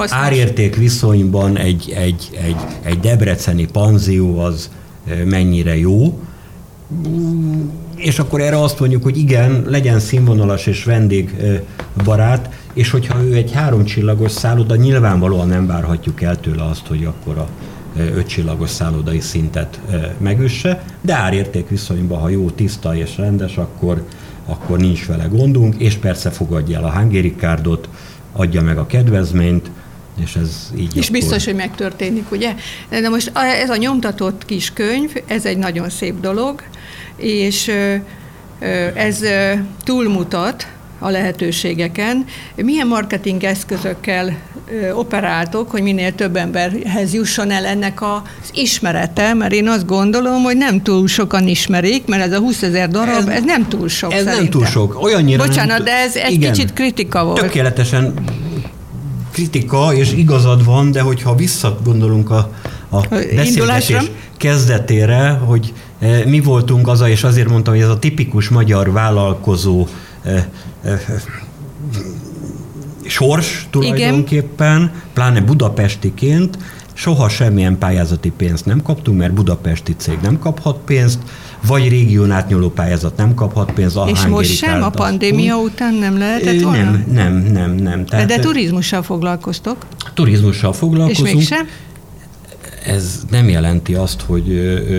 [0.08, 4.70] árérték viszonyban egy, egy, egy, egy debreceni panzió az
[5.24, 6.18] mennyire jó,
[7.96, 13.52] és akkor erre azt mondjuk, hogy igen, legyen színvonalas és vendégbarát, és hogyha ő egy
[13.52, 17.48] háromcsillagos szálloda, nyilvánvalóan nem várhatjuk el tőle azt, hogy akkor a
[17.96, 19.80] ötcsillagos szállodai szintet
[20.18, 24.06] megüsse, de árérték viszonyban, ha jó, tiszta és rendes, akkor,
[24.46, 27.88] akkor nincs vele gondunk, és persze fogadja el a Hungary Cardot,
[28.32, 29.70] adja meg a kedvezményt,
[30.22, 31.20] és ez így És akkor...
[31.20, 32.54] biztos, hogy megtörténik, ugye?
[32.88, 36.62] De most ez a nyomtatott kis könyv, ez egy nagyon szép dolog,
[37.16, 37.70] és
[38.94, 39.20] ez
[39.84, 40.66] túlmutat
[41.04, 42.24] a lehetőségeken.
[42.54, 44.36] Milyen marketing eszközökkel
[44.94, 50.56] operáltok, hogy minél több emberhez jusson el ennek az ismerete, mert én azt gondolom, hogy
[50.56, 54.12] nem túl sokan ismerik, mert ez a 20 ezer darab, ez, ez nem túl sok
[54.12, 54.42] Ez szerintem.
[54.42, 55.02] nem túl sok.
[55.02, 57.40] Olyannyira Bocsánat, nem, de ez egy igen, kicsit kritika volt.
[57.40, 58.14] Tökéletesen
[59.32, 62.50] kritika, és igazad van, de hogyha visszagondolunk a,
[62.88, 63.00] a
[63.34, 68.92] beszélgetés kezdetére, hogy e, mi voltunk az, és azért mondtam, hogy ez a tipikus magyar
[68.92, 69.86] vállalkozó
[70.24, 70.48] e,
[73.06, 75.02] sors tulajdonképpen, Igen.
[75.12, 76.58] pláne budapestiként,
[76.92, 81.18] soha semmilyen pályázati pénzt nem kaptunk, mert budapesti cég nem kaphat pénzt,
[81.66, 83.98] vagy régión átnyúló pályázat nem kaphat pénzt.
[84.06, 84.82] És most sem?
[84.82, 86.82] A pandémia azt, után nem lehetett volna?
[86.82, 87.74] Nem, nem, nem.
[87.74, 88.04] nem.
[88.04, 89.86] Tehát, de, de turizmussal foglalkoztok?
[90.14, 91.28] Turizmussal foglalkozunk.
[91.28, 91.68] És mégsem?
[92.86, 94.46] Ez nem jelenti azt, hogy,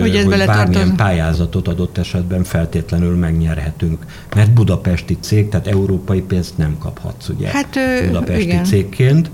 [0.00, 0.96] hogy, hogy bármilyen tartom.
[0.96, 4.06] pályázatot adott esetben feltétlenül megnyerhetünk.
[4.34, 7.48] Mert budapesti cég, tehát európai pénzt nem kaphatsz, ugye?
[7.48, 8.64] Hát, budapesti igen.
[8.64, 9.30] cégként.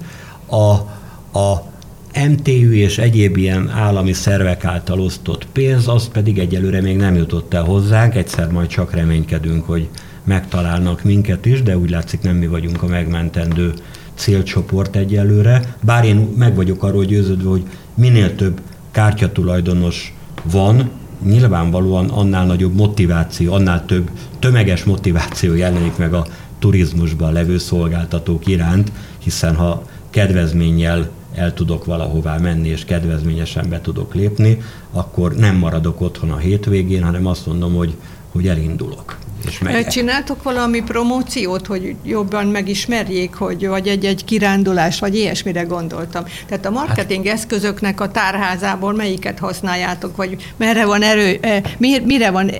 [0.46, 0.72] A,
[1.38, 1.70] a
[2.28, 7.54] MTÜ és egyéb ilyen állami szervek által osztott pénz, az pedig egyelőre még nem jutott
[7.54, 9.88] el hozzánk, egyszer majd csak reménykedünk, hogy
[10.24, 13.72] megtalálnak minket is, de úgy látszik nem mi vagyunk a megmentendő
[14.14, 17.62] célcsoport egyelőre, bár én meg vagyok arról győződve, hogy
[17.94, 20.90] minél több kártyatulajdonos van,
[21.24, 26.26] nyilvánvalóan annál nagyobb motiváció, annál több tömeges motiváció jelenik meg a
[26.58, 34.14] turizmusban levő szolgáltatók iránt, hiszen ha kedvezménnyel el tudok valahová menni, és kedvezményesen be tudok
[34.14, 34.58] lépni,
[34.92, 37.94] akkor nem maradok otthon a hétvégén, hanem azt mondom, hogy,
[38.32, 39.18] hogy elindulok.
[39.46, 39.88] És megyek.
[39.88, 46.24] Csináltok valami promóciót, hogy jobban megismerjék, hogy vagy egy-egy kirándulás, vagy ilyesmire gondoltam.
[46.46, 51.40] Tehát a marketing hát, eszközöknek a tárházából melyiket használjátok, vagy merre van erő,
[52.04, 52.50] mire van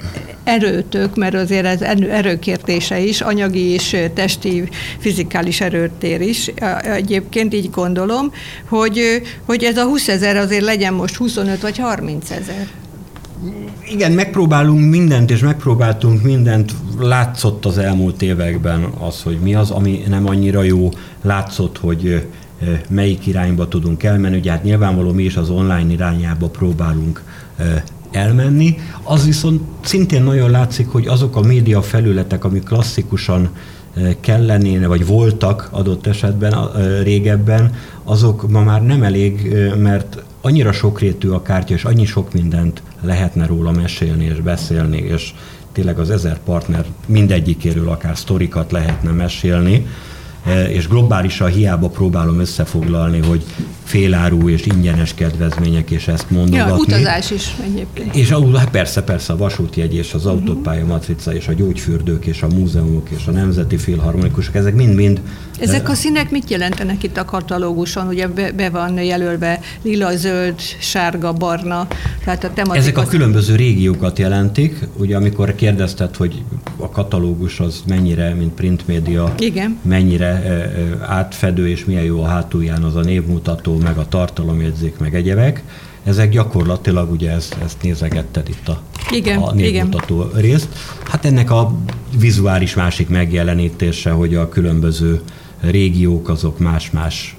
[0.45, 4.69] erőtök, mert azért ez erőkértése is, anyagi és testi,
[4.99, 6.47] fizikális erőtér is.
[6.83, 8.33] Egyébként így gondolom,
[8.69, 12.82] hogy, hogy ez a 20 ezer azért legyen most 25 vagy 30 ezer
[13.89, 16.73] igen, megpróbálunk mindent, és megpróbáltunk mindent.
[16.99, 20.89] Látszott az elmúlt években az, hogy mi az, ami nem annyira jó.
[21.23, 22.27] Látszott, hogy
[22.89, 24.37] melyik irányba tudunk elmenni.
[24.37, 27.23] Ugye hát nyilvánvaló mi is az online irányába próbálunk
[28.11, 28.77] elmenni.
[29.03, 33.51] Az viszont szintén nagyon látszik, hogy azok a média felületek, amik klasszikusan
[34.21, 36.55] kellenéne, vagy voltak adott esetben
[37.03, 37.75] régebben,
[38.05, 43.47] azok ma már nem elég, mert annyira sokrétű a kártya, és annyi sok mindent lehetne
[43.47, 45.35] róla mesélni és beszélni, és
[45.73, 49.87] tényleg az ezer partner mindegyikéről akár sztorikat lehetne mesélni,
[50.47, 53.45] e, és globálisan hiába próbálom összefoglalni, hogy
[53.93, 56.71] félárú és ingyenes kedvezmények, és ezt mondogatni.
[56.71, 58.15] Ja, utazás is egyébként.
[58.15, 62.47] És hát persze, persze, a vasútjegy és az autópálya matrica és a gyógyfürdők és a
[62.47, 65.21] múzeumok és a nemzeti filharmonikusok, ezek mind-mind
[65.63, 68.07] ezek a színek mit jelentenek itt a katalóguson?
[68.07, 71.87] Ugye be, be van jelölve lila, zöld, sárga, barna,
[72.25, 72.77] tehát a tematika...
[72.77, 74.89] Ezek a különböző régiókat jelentik.
[74.97, 76.43] Ugye amikor kérdezted, hogy
[76.77, 79.79] a katalógus az mennyire, mint print média, Igen.
[79.83, 80.43] mennyire
[81.07, 85.63] átfedő és milyen jó a hátulján az a névmutató, meg a tartalomjegyzék, meg egyebek,
[86.05, 90.41] ezek gyakorlatilag, ugye ezt, ezt nézegetted itt a, igen, a névmutató igen.
[90.41, 90.69] részt.
[91.05, 91.75] Hát ennek a
[92.19, 95.21] vizuális másik megjelenítése, hogy a különböző
[95.61, 97.37] régiók azok más-más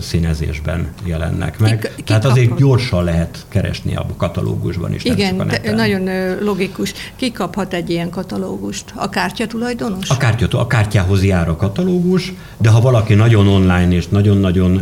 [0.00, 1.78] színezésben jelennek meg.
[1.78, 2.66] Ki, ki Tehát azért kaphat?
[2.66, 5.04] gyorsan lehet keresni a katalógusban is.
[5.04, 6.92] Igen, nem csak a nagyon logikus.
[7.16, 8.92] Ki kaphat egy ilyen katalógust?
[8.94, 10.10] A kártya tulajdonos?
[10.10, 14.80] A, kártya, a kártyához jár a katalógus, de ha valaki nagyon online és nagyon-nagyon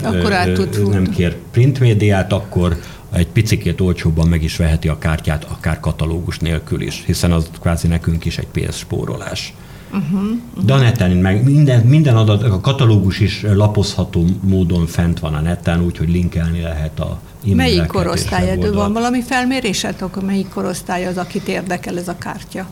[0.90, 2.77] nem kér printmédiát, akkor
[3.12, 7.87] egy picikét olcsóbban meg is veheti a kártyát, akár katalógus nélkül is, hiszen az kvázi
[7.87, 9.55] nekünk is egy pénzspórolás.
[9.94, 10.64] Uh-huh, uh-huh.
[10.64, 15.40] De a neten meg minden, minden adat, a katalógus is lapozható módon fent van a
[15.40, 18.59] neten, úgyhogy linkelni lehet a Melyik korosztály?
[18.72, 22.66] Van valami felmérésetok, melyik korosztály az, akit érdekel ez a kártya?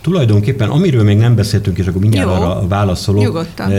[0.00, 3.22] Tulajdonképpen, amiről még nem beszéltünk, és akkor mindjárt Jó, arra válaszolok.
[3.22, 3.72] Nyugodtan.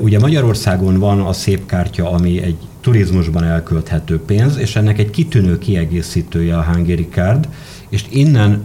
[0.00, 5.58] Ugye Magyarországon van a szép kártya, ami egy turizmusban elkölthető pénz, és ennek egy kitűnő
[5.58, 7.48] kiegészítője a Hungary Card,
[7.88, 8.64] és innen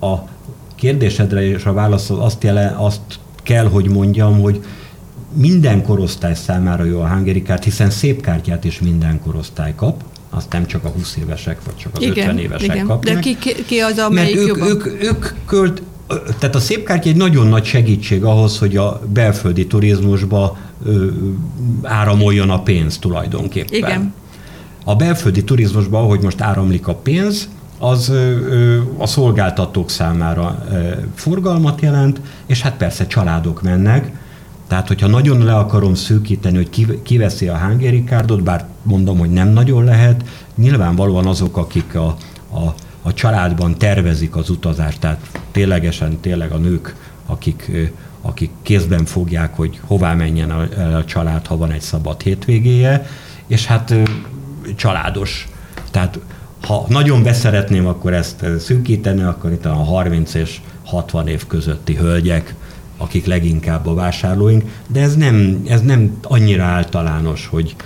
[0.00, 0.14] a
[0.76, 3.00] kérdésedre és a válasz azt, jele, azt
[3.42, 4.64] kell, hogy mondjam, hogy
[5.32, 10.66] minden korosztály számára jó a Card, hiszen szép kártyát is minden korosztály kap, azt nem
[10.66, 12.86] csak a 20 évesek, vagy csak az igen, 50 évesek igen.
[12.86, 13.14] kapják.
[13.14, 15.82] De ki, ki az, amelyik Mert ők, ők, ők költ,
[16.38, 21.06] tehát a szép kártya egy nagyon nagy segítség ahhoz, hogy a belföldi turizmusba ö,
[21.82, 23.78] áramoljon a pénz tulajdonképpen.
[23.78, 24.14] Igen.
[24.84, 27.48] A belföldi turizmusban, ahogy most áramlik a pénz,
[27.78, 28.12] az
[28.98, 30.64] a szolgáltatók számára
[31.14, 34.12] forgalmat jelent, és hát persze családok mennek,
[34.68, 39.48] tehát, hogyha nagyon le akarom szűkíteni, hogy kiveszi a Hungary cardot, bár mondom, hogy nem
[39.48, 40.24] nagyon lehet,
[40.54, 42.16] nyilvánvalóan azok, akik a,
[42.50, 46.94] a, a családban tervezik az utazást, tehát ténylegesen tényleg a nők,
[47.26, 47.70] akik,
[48.22, 50.60] akik kézben fogják, hogy hová menjen a,
[50.96, 53.06] a család, ha van egy szabad hétvégéje,
[53.46, 53.94] és hát
[54.76, 55.48] családos.
[55.90, 56.18] Tehát
[56.66, 62.54] ha nagyon beszeretném akkor ezt szűkíteni, akkor itt a 30 és 60 év közötti hölgyek,
[62.98, 67.76] akik leginkább a vásárlóink, de ez nem, ez nem annyira általános, hogy...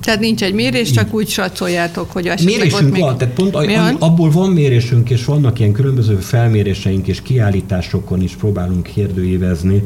[0.00, 3.00] Tehát nincs egy mérés, csak úgy satszoljátok, hogy esetleg Mérésünk még...
[3.00, 8.34] van, tehát pont a, abból van mérésünk, és vannak ilyen különböző felméréseink, és kiállításokon is
[8.34, 9.82] próbálunk kérdőívezni,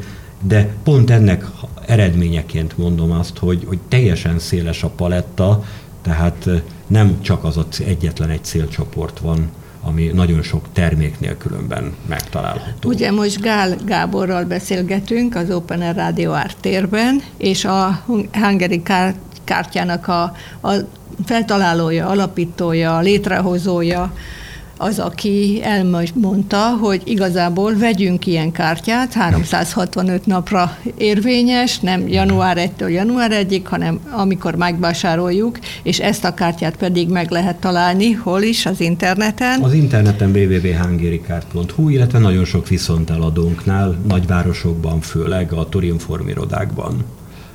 [0.47, 1.47] de pont ennek
[1.87, 5.65] eredményeként mondom azt, hogy, hogy teljesen széles a paletta,
[6.05, 6.49] tehát
[6.87, 9.51] nem csak az a egyetlen egy célcsoport van,
[9.83, 12.89] ami nagyon sok terméknél különben megtalálható.
[12.89, 18.03] Ugye most Gál Gáborral beszélgetünk az Open Air Radio térben, és a
[18.33, 18.83] Hungary
[19.45, 20.23] kártyának a,
[20.63, 20.73] a
[21.25, 24.13] feltalálója, alapítója, létrehozója,
[24.77, 33.31] az, aki elmondta, hogy igazából vegyünk ilyen kártyát, 365 napra érvényes, nem január 1-től január
[33.33, 38.81] 1-ig, hanem amikor megvásároljuk, és ezt a kártyát pedig meg lehet találni, hol is, az
[38.81, 39.63] interneten?
[39.63, 47.05] Az interneten www.hungarikárt.hu, illetve nagyon sok viszonteladónknál, nagyvárosokban, főleg a Turinform irodákban.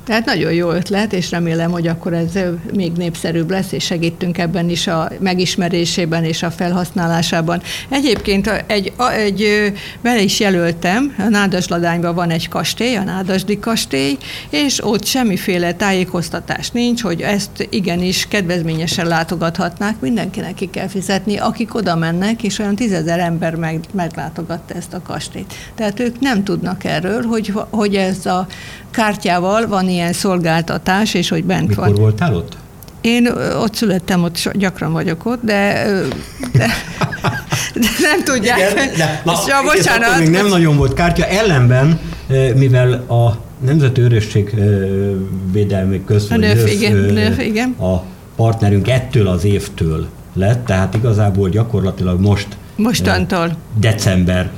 [0.09, 2.39] Tehát nagyon jó ötlet, és remélem, hogy akkor ez
[2.73, 7.61] még népszerűbb lesz, és segítünk ebben is a megismerésében és a felhasználásában.
[7.89, 14.17] Egyébként egy, egy bele is jelöltem, a Nádasladányban van egy kastély, a Nádasdi kastély,
[14.49, 21.75] és ott semmiféle tájékoztatás nincs, hogy ezt igenis kedvezményesen látogathatnák, mindenkinek ki kell fizetni, akik
[21.75, 25.53] oda mennek, és olyan tízezer ember meg, meglátogatta ezt a kastélyt.
[25.75, 28.47] Tehát ők nem tudnak erről, hogy, hogy ez a
[28.91, 31.87] kártyával van ilyen szolgáltatás, és hogy bent Mikor van.
[31.87, 32.57] Mikor voltál ott?
[33.01, 33.27] Én
[33.61, 35.85] ott születtem, ott gyakran vagyok ott, de,
[36.53, 36.67] de,
[37.73, 38.71] de nem tudják.
[38.71, 40.19] Igen, de, na, ja, bocsánat.
[40.19, 41.99] Még nem nagyon volt kártya, ellenben,
[42.55, 44.55] mivel a Nemzeti Örösség
[45.51, 46.45] Védelmi Központ
[47.79, 48.03] a
[48.35, 53.55] partnerünk ettől az évtől lett, tehát igazából gyakorlatilag most Mostantól.
[53.79, 54.49] December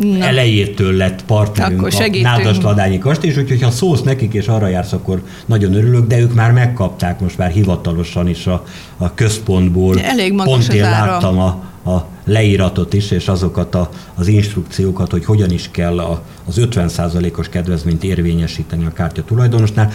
[0.00, 0.24] Na.
[0.24, 5.22] elejétől lett partnerünk akkor a Nádasladányi kastély, úgyhogy ha szólsz nekik, és arra jársz, akkor
[5.46, 8.64] nagyon örülök, de ők már megkapták most már hivatalosan is a,
[8.96, 10.00] a központból.
[10.00, 15.24] Elég magas Pont én láttam a, a leíratot is, és azokat a, az instrukciókat, hogy
[15.24, 19.90] hogyan is kell a, az 50%-os kedvezményt érvényesíteni a kártya tulajdonosnál.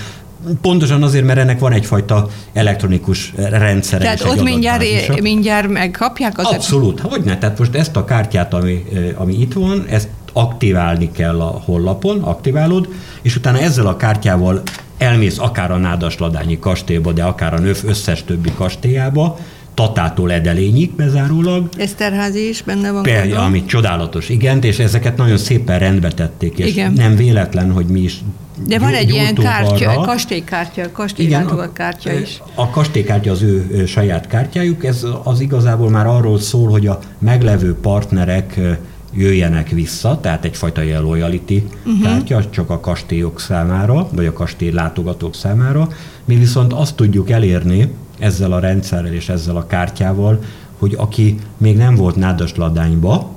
[0.61, 3.99] Pontosan azért, mert ennek van egyfajta elektronikus rendszer.
[3.99, 7.37] Tehát ott mindjárt, é, mindjárt megkapják az Abszolút, hogy ne.
[7.37, 8.83] Tehát most ezt a kártyát, ami,
[9.15, 12.87] ami itt van, ezt aktiválni kell a honlapon, aktiválod,
[13.21, 14.61] és utána ezzel a kártyával
[14.97, 19.37] elmész akár a Nádasladányi kastélyba, de akár a növ összes többi kastélyába,
[19.82, 21.69] Tatától Edelényig bezárólag.
[21.77, 23.03] Eszterházi is benne van.
[23.03, 26.93] Pe, ami csodálatos, igen, és ezeket nagyon szépen rendbe tették, és igen.
[26.93, 28.21] nem véletlen, hogy mi is
[28.67, 32.41] de van egy ilyen kártya, kastélykártya, kastélylátogakártya is.
[32.55, 37.75] A kastélykártya az ő saját kártyájuk, ez az igazából már arról szól, hogy a meglevő
[37.75, 38.59] partnerek
[39.13, 42.03] jöjjenek vissza, tehát egyfajta ilyen loyalty uh-huh.
[42.03, 45.88] kártya, csak a kastélyok számára, vagy a kastély látogatók számára.
[46.25, 47.89] Mi viszont azt tudjuk elérni
[48.22, 50.39] ezzel a rendszerrel és ezzel a kártyával,
[50.80, 53.30] hogy aki még nem volt nádasladányba,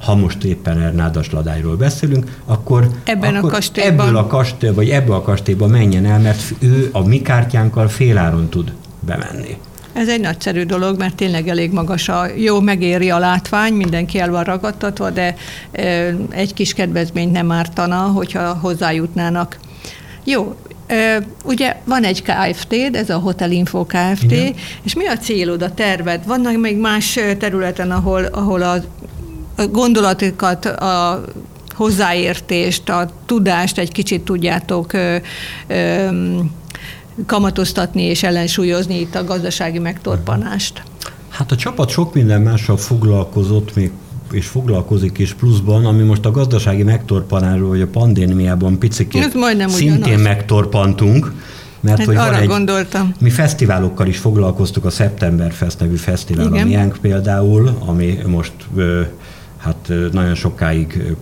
[0.00, 4.06] ha most éppen Ernádas Ladányról beszélünk, akkor, Ebben akkor a kastélyban.
[4.06, 8.48] ebből a kastély, vagy ebből a kastélyba menjen el, mert ő a mi kártyánkkal féláron
[8.48, 9.56] tud bemenni.
[9.92, 14.30] Ez egy nagyszerű dolog, mert tényleg elég magas a jó, megéri a látvány, mindenki el
[14.30, 15.34] van ragadtatva, de
[16.30, 19.58] egy kis kedvezményt nem ártana, hogyha hozzájutnának.
[20.24, 20.54] Jó,
[21.44, 24.54] Ugye van egy KFT, ez a Hotel Info Kft., Igen.
[24.82, 26.26] és mi a célod, a terved?
[26.26, 28.76] Vannak még más területen, ahol, ahol a
[29.70, 31.24] gondolatokat, a
[31.74, 35.16] hozzáértést, a tudást egy kicsit tudjátok ö,
[35.66, 36.08] ö,
[37.26, 40.82] kamatoztatni és ellensúlyozni itt a gazdasági megtorpanást?
[41.28, 43.90] Hát a csapat sok minden mással foglalkozott, még
[44.32, 50.22] és foglalkozik is pluszban, ami most a gazdasági megtorpanásról, vagy a pandémiában picikét szintén ugyanaz.
[50.22, 51.32] megtorpantunk.
[51.80, 53.14] Mert hát hogy arra van egy, gondoltam.
[53.20, 56.62] Mi fesztiválokkal is foglalkoztuk, a September Fest nevű fesztivál, Igen.
[56.62, 58.52] a miénk például, ami most
[59.56, 61.16] hát nagyon sokáig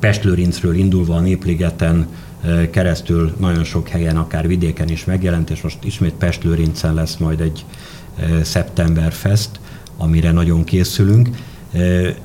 [0.00, 2.06] Pestlőrincről indulva a Népligeten
[2.70, 7.64] keresztül nagyon sok helyen, akár vidéken is megjelent, és most ismét Pestlőrincen lesz majd egy
[8.44, 9.50] September Fest,
[9.96, 11.28] amire nagyon készülünk.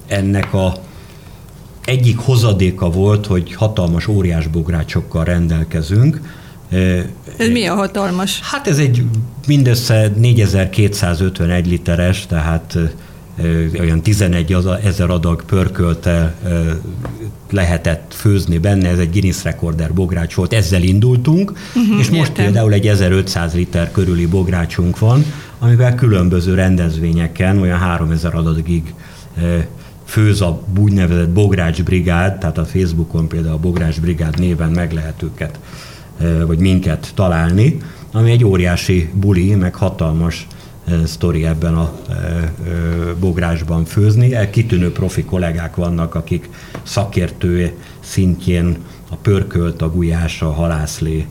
[0.07, 0.73] Ennek a
[1.85, 6.21] egyik hozadéka volt, hogy hatalmas óriás bográcsokkal rendelkezünk.
[7.37, 8.39] Ez mi a hatalmas?
[8.41, 9.03] Hát ez egy
[9.47, 12.77] mindössze 4251 literes, tehát
[13.79, 16.35] olyan 11 ezer adag pörkölte
[17.49, 22.45] lehetett főzni benne, ez egy Guinness rekorder bogrács volt, ezzel indultunk, uh-huh, és most értem.
[22.45, 25.25] például egy 1500 liter körüli bográcsunk van,
[25.59, 28.93] amivel különböző rendezvényeken olyan 3000 adagig
[30.05, 35.23] főz a úgynevezett Bogrács Brigád, tehát a Facebookon például a Bogrács Brigád néven meg lehet
[35.23, 35.59] őket,
[36.45, 37.77] vagy minket találni,
[38.11, 40.47] ami egy óriási buli, meg hatalmas
[41.05, 41.93] sztori ebben a
[43.19, 44.33] bográsban főzni.
[44.33, 46.49] E, kitűnő profi kollégák vannak, akik
[46.83, 48.77] szakértő szintjén
[49.09, 51.25] a pörkölt, a gulyás, a halászlé,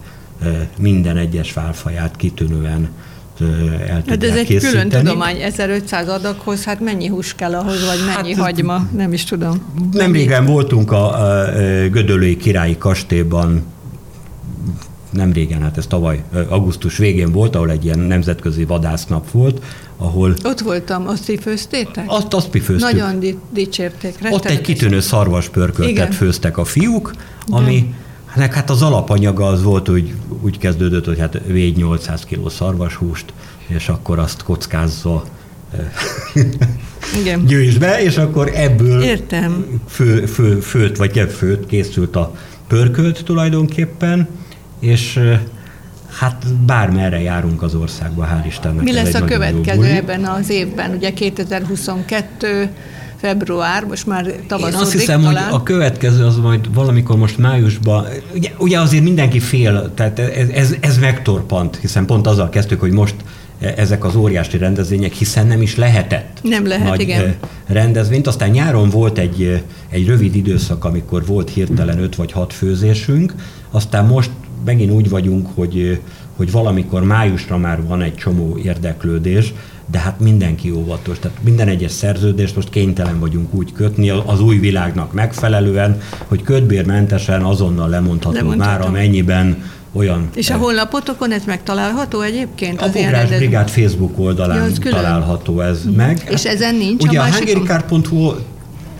[0.79, 2.89] minden egyes fálfaját kitűnően
[3.41, 4.89] el hát ez egy készíteni.
[4.89, 9.25] külön tudomány, 1500 adaghoz, hát mennyi hús kell ahhoz, vagy mennyi hát, hagyma, nem is
[9.25, 9.63] tudom.
[9.93, 11.53] Nem régen voltunk a, a
[11.91, 13.65] Gödöllői Királyi Kastélyban,
[15.11, 19.63] nem régen, hát ez tavaly augusztus végén volt, ahol egy ilyen nemzetközi vadásznap volt,
[19.97, 20.35] ahol...
[20.45, 22.05] Ott voltam, azt főztétek?
[22.07, 22.91] Azt, azt mi főztük.
[22.93, 24.15] Nagyon di- dicsérték.
[24.31, 27.13] Ott egy kitűnő szarvaspörköltet főztek a fiúk,
[27.47, 27.81] ami...
[27.81, 28.05] De
[28.37, 33.33] Hát az alapanyaga az volt, hogy úgy kezdődött, hogy hát végy 800 kg szarvashúst,
[33.67, 35.25] és akkor azt kockázza
[37.21, 37.47] igen.
[37.47, 39.81] gyűjts be, és akkor ebből Értem.
[39.89, 42.35] Fő, fő, főt, vagy főt készült a
[42.69, 44.29] pörkölt tulajdonképpen,
[44.81, 45.21] és
[46.19, 48.83] hát bármerre járunk az országban, hál' Istennek.
[48.83, 50.95] Mi lesz a következő ebben az évben?
[50.95, 52.71] Ugye 2022
[53.21, 55.45] február, most már tavaszodik Én azt hiszem, talán.
[55.45, 60.49] hogy a következő az majd valamikor most májusban, ugye, ugye azért mindenki fél, tehát ez,
[60.49, 63.15] ez, ez megtorpant, hiszen pont azzal kezdtük, hogy most
[63.59, 67.35] ezek az óriási rendezvények, hiszen nem is lehetett nem lehet, nagy igen.
[67.67, 68.27] rendezvényt.
[68.27, 73.35] Aztán nyáron volt egy, egy rövid időszak, amikor volt hirtelen öt vagy hat főzésünk,
[73.71, 74.31] aztán most
[74.65, 76.01] megint úgy vagyunk, hogy,
[76.37, 79.55] hogy valamikor májusra már van egy csomó érdeklődés,
[79.91, 81.19] de hát mindenki óvatos.
[81.19, 87.43] Tehát minden egyes szerződést most kénytelen vagyunk úgy kötni az új világnak megfelelően, hogy ködbérmentesen
[87.43, 89.63] azonnal lemondható már, amennyiben
[89.93, 90.29] olyan...
[90.35, 92.81] És a honlapotokon ez megtalálható egyébként?
[92.81, 95.95] A Bográs Brigád Facebook oldalán ja, található ez mm.
[95.95, 96.27] meg.
[96.31, 98.33] És ezen nincs Ugye a, a hungarycard.hu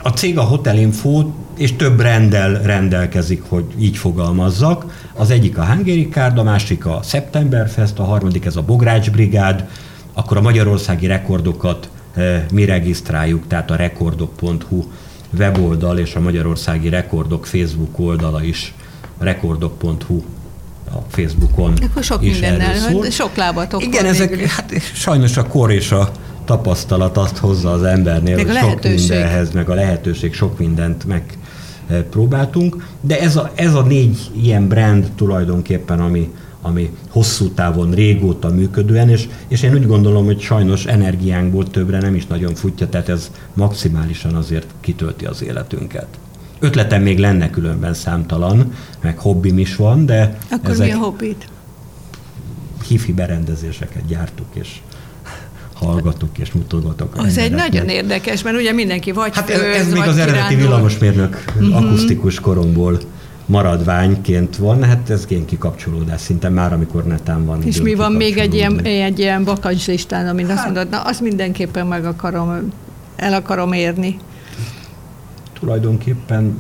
[0.03, 5.09] a cég a Hotel Info és több rendel rendelkezik, hogy így fogalmazzak.
[5.15, 9.69] Az egyik a Hungary Card, a másik a Septemberfest, a harmadik ez a Bogrács Brigád,
[10.19, 14.85] akkor a magyarországi rekordokat eh, mi regisztráljuk, tehát a rekordok.hu
[15.39, 18.75] weboldal és a Magyarországi Rekordok Facebook oldala is
[19.19, 20.23] rekordok.hu
[20.91, 25.93] a Facebookon Akkor sok is mindennel, sok lábatok Igen, ezek, hát sajnos a kor és
[25.93, 26.11] a
[26.45, 32.87] tapasztalat azt hozza az embernél, meg hogy sok mindenhez, meg a lehetőség sok mindent megpróbáltunk,
[33.01, 36.33] de ez a, ez a négy ilyen brand tulajdonképpen, ami,
[36.67, 42.15] ami hosszú távon régóta működően, és, és én úgy gondolom, hogy sajnos energiánkból többre nem
[42.15, 46.07] is nagyon futja, tehát ez maximálisan azért kitölti az életünket.
[46.59, 51.49] Ötletem még lenne különben számtalan, meg hobbim is van, de Akkor ezek mi a hobbit?
[52.89, 54.81] Hifi berendezéseket gyártuk, és
[55.75, 57.17] hallgatok és mutogatok.
[57.17, 61.45] Az egy nagyon érdekes, mert ugye mindenki vagy Hát ez, ez még az eredeti villamosmérnök
[61.57, 61.77] uh-huh.
[61.77, 62.99] akusztikus koromból
[63.47, 67.63] maradványként van, hát ez ilyen kikapcsolódás szinte már, amikor netán van.
[67.63, 71.21] És mi van még egy ilyen, egy ilyen bakancslistán, amin hát, azt mondod, na azt
[71.21, 72.73] mindenképpen meg akarom,
[73.17, 74.19] el akarom érni.
[75.61, 76.59] Tulajdonképpen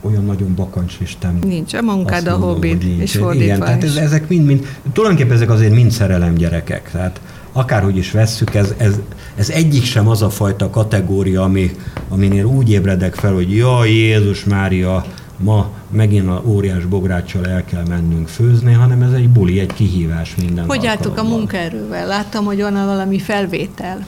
[0.00, 1.38] olyan nagyon bakancslistám.
[1.46, 5.72] Nincs, a munkád a hobbit, és fordítva Igen, tehát ez, ezek mind-mind, tulajdonképpen ezek azért
[5.72, 7.20] mind szerelem gyerekek, tehát
[7.52, 8.94] akárhogy is vesszük, ez, ez,
[9.36, 11.70] ez egyik sem az a fajta kategória, ami,
[12.08, 15.04] aminél úgy ébredek fel, hogy jaj, Jézus Mária,
[15.36, 20.34] ma megint a óriás bográccsal el kell mennünk főzni, hanem ez egy buli, egy kihívás
[20.36, 22.06] minden Hogy álltok a munkaerővel?
[22.06, 24.06] Láttam, hogy van valami felvétel.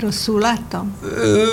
[0.00, 0.92] Rosszul láttam?
[1.02, 1.44] Ö,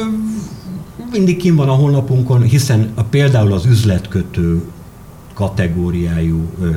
[1.11, 4.61] mindig kim van a honlapunkon, hiszen a, például az üzletkötő
[5.33, 6.69] kategóriájú ö,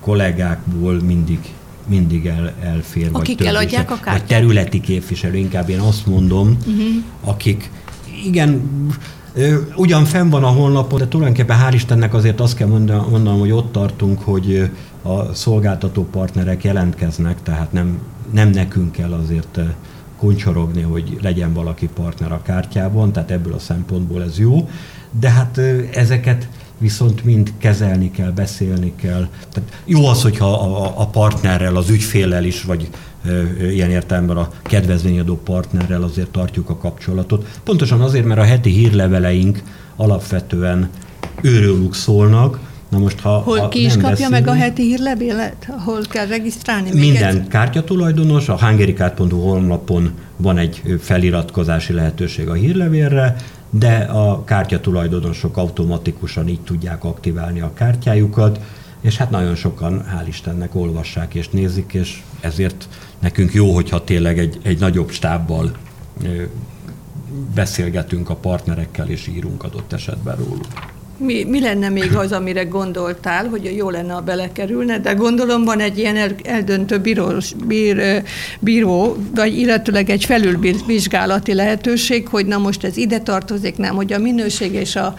[0.00, 1.38] kollégákból mindig
[1.86, 6.84] mindig el, elfér, Akik vagy eladják a Vagy területi képviselő, inkább én azt mondom, uh-huh.
[7.24, 7.70] akik
[8.24, 8.62] igen,
[9.76, 13.72] ugyan fenn van a honlapon, de tulajdonképpen hál' Istennek azért azt kell mondanom, hogy ott
[13.72, 14.70] tartunk, hogy
[15.02, 17.98] a szolgáltató partnerek jelentkeznek, tehát nem,
[18.32, 19.60] nem nekünk kell azért
[20.18, 24.68] kuncsorogni, hogy legyen valaki partner a kártyában, tehát ebből a szempontból ez jó,
[25.20, 25.60] de hát
[25.92, 26.48] ezeket
[26.78, 29.28] viszont mind kezelni kell, beszélni kell.
[29.52, 32.88] Tehát jó az, hogyha a, a partnerrel, az ügyféllel is, vagy
[33.60, 37.60] ilyen értelemben a kedvezményadó partnerrel azért tartjuk a kapcsolatot.
[37.64, 39.62] Pontosan azért, mert a heti hírleveleink
[39.96, 40.88] alapvetően
[41.40, 42.58] őrőlük szólnak,
[42.92, 45.68] Na most, ha, Hol ha ki is kapja beszélünk, meg a heti hírlevélet?
[45.84, 46.90] Hol kell regisztrálni?
[46.92, 47.48] Minden egy...
[47.48, 53.36] kártyatulajdonos, a hungarycard.hu honlapon van egy feliratkozási lehetőség a hírlevélre,
[53.74, 58.60] de a kártyatulajdonosok automatikusan így tudják aktiválni a kártyájukat,
[59.00, 64.38] és hát nagyon sokan, hál' Istennek olvassák és nézik, és ezért nekünk jó, hogyha tényleg
[64.38, 65.72] egy, egy nagyobb stábbal
[67.54, 70.66] beszélgetünk a partnerekkel, és írunk adott esetben róluk.
[71.22, 75.80] Mi, mi lenne még az, amire gondoltál, hogy jó lenne, ha belekerülne, de gondolom van
[75.80, 78.22] egy ilyen el, eldöntő bírós, bír,
[78.58, 84.18] bíró, vagy illetőleg egy felülvizsgálati lehetőség, hogy na most ez ide tartozik, nem, hogy a
[84.18, 85.14] minőség és a,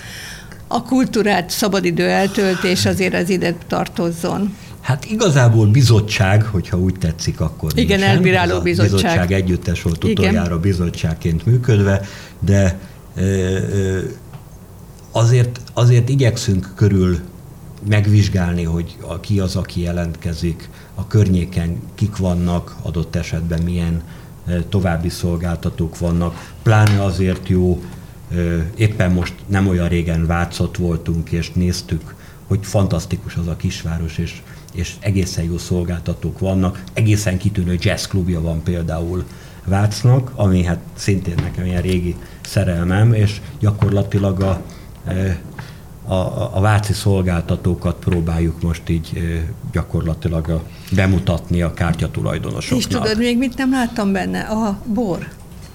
[0.68, 4.56] a kultúrát, szabadidő eltöltés azért ez ide tartozzon.
[4.82, 8.16] Hát igazából bizottság, hogyha úgy tetszik, akkor Igen, nincsen.
[8.16, 8.92] elbíráló bizottság.
[8.94, 12.02] bizottság együttes volt utoljára bizottságként működve,
[12.40, 12.80] de
[15.12, 17.20] azért, azért igyekszünk körül
[17.88, 24.04] megvizsgálni, hogy a, ki az, aki jelentkezik, a környéken kik vannak, adott esetben milyen
[24.70, 26.54] további szolgáltatók vannak.
[26.64, 27.82] Pláne azért jó,
[28.76, 32.16] éppen most nem olyan régen Vácot voltunk, és néztük,
[32.48, 34.42] hogy fantasztikus az a kisváros, és,
[34.74, 36.84] és egészen jó szolgáltatók vannak.
[36.94, 39.24] Egészen kitűnő jazzklubja van például
[39.66, 44.62] Vácnak, ami hát szintén nekem ilyen régi szerelmem, és gyakorlatilag a,
[46.06, 46.16] a,
[46.58, 49.42] a váci szolgáltatókat próbáljuk most így
[49.72, 50.64] gyakorlatilag a,
[50.96, 52.80] bemutatni a kártyatulajdonosoknak.
[52.80, 54.40] És tudod, még mit nem láttam benne?
[54.40, 55.28] A bor,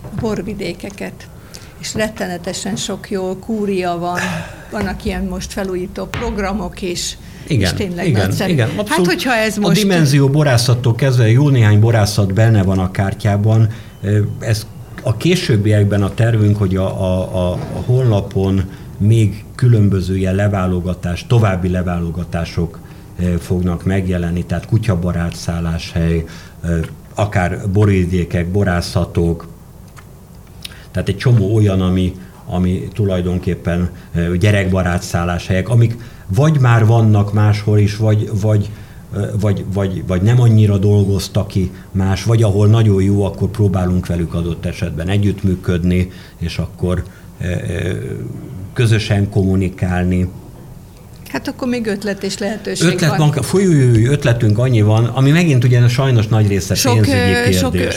[0.02, 1.28] a borvidékeket.
[1.78, 4.18] És rettenetesen sok jó kúria van,
[4.70, 7.18] vannak ilyen most felújító programok is.
[7.46, 8.52] Igen, és tényleg igen, nagyszerű.
[8.52, 8.68] igen.
[8.68, 9.78] Abszolút hát, hogyha ez most...
[9.78, 13.68] A dimenzió borászattól kezdve jó néhány borászat benne van a kártyában.
[14.38, 14.66] Ez
[15.02, 18.64] a későbbiekben a tervünk, hogy a, a, a, a honlapon
[18.98, 22.78] még különböző ilyen leválogatás, további leválogatások
[23.16, 26.24] eh, fognak megjelenni, tehát kutyabarát szálláshely,
[26.60, 26.80] eh,
[27.14, 29.48] akár borítékek, borászatok,
[30.90, 32.14] tehát egy csomó olyan, ami,
[32.46, 35.96] ami tulajdonképpen eh, gyerekbarát szálláshelyek, amik
[36.34, 38.70] vagy már vannak máshol is, vagy, vagy,
[39.40, 44.34] vagy, vagy, vagy nem annyira dolgoztak ki más, vagy ahol nagyon jó, akkor próbálunk velük
[44.34, 47.04] adott esetben együttműködni, és akkor
[48.78, 50.28] közösen kommunikálni.
[51.28, 53.30] Hát akkor még ötlet és lehetőség ötlet van.
[53.30, 57.58] van folyójúj, ötletünk annyi van, ami megint ugye sajnos nagy része sok, pénzügyi kérdés.
[57.58, 57.88] Sok ö,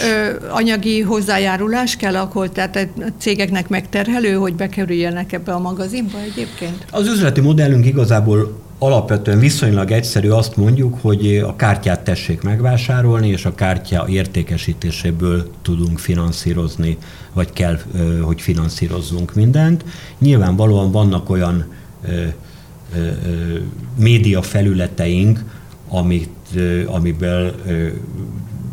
[0.50, 6.86] anyagi hozzájárulás kell akkor, tehát a cégeknek megterhelő, hogy bekerüljenek ebbe a magazinba egyébként?
[6.92, 13.46] Az üzleti modellünk igazából alapvetően viszonylag egyszerű, azt mondjuk, hogy a kártyát tessék megvásárolni, és
[13.46, 16.98] a kártya értékesítéséből tudunk finanszírozni,
[17.34, 17.80] vagy kell,
[18.22, 19.86] hogy finanszírozzunk mindent.
[20.20, 21.66] Nyilvánvalóan vannak olyan
[23.96, 25.44] média felületeink,
[25.90, 26.50] amit,
[26.86, 27.56] amiből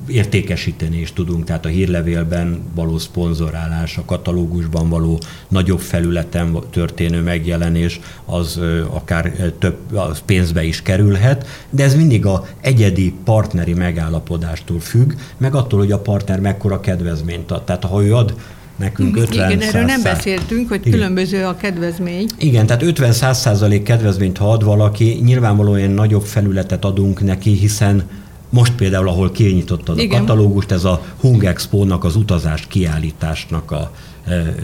[0.09, 8.01] értékesíteni is tudunk, tehát a hírlevélben való szponzorálás, a katalógusban való nagyobb felületen történő megjelenés,
[8.25, 15.13] az akár több az pénzbe is kerülhet, de ez mindig a egyedi partneri megállapodástól függ,
[15.37, 17.65] meg attól, hogy a partner mekkora kedvezményt ad.
[17.65, 18.35] Tehát ha ő ad
[18.79, 20.93] nekünk 50 Igen, erről nem beszéltünk, hogy Igen.
[20.93, 22.29] különböző a kedvezmény.
[22.39, 28.03] Igen, tehát 50-100 százalék kedvezményt, ha ad valaki, nyilvánvalóan nagyobb felületet adunk neki, hiszen
[28.51, 30.17] most például, ahol kinyitottad Igen.
[30.17, 33.91] a katalógust, ez a Hung Expo-nak, az utazás kiállításnak a
[34.27, 34.55] e, e,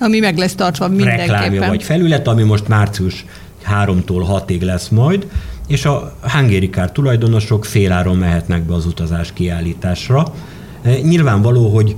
[0.00, 1.26] ami meg lesz tartva mindenképpen.
[1.26, 3.24] Reklámja vagy felület, ami most március
[3.82, 5.26] 3-tól 6-ig lesz majd,
[5.66, 10.32] és a Hungary Card tulajdonosok féláron mehetnek be az utazás kiállításra.
[10.82, 11.96] E, nyilvánvaló, hogy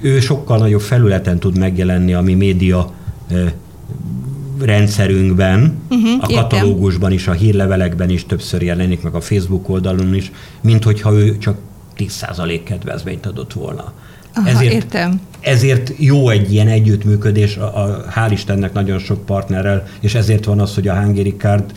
[0.00, 2.90] ő sokkal nagyobb felületen tud megjelenni, ami média
[4.64, 10.32] rendszerünkben, uh-huh, a katalógusban is, a hírlevelekben is többször jelenik, meg a Facebook oldalon is,
[10.60, 11.58] mint hogyha ő csak
[11.96, 13.92] 10% kedvezményt adott volna.
[14.34, 15.20] Aha, ezért, értem.
[15.40, 20.60] ezért jó egy ilyen együttműködés, a, a, hál' Istennek nagyon sok partnerrel, és ezért van
[20.60, 21.72] az, hogy a Hungary Card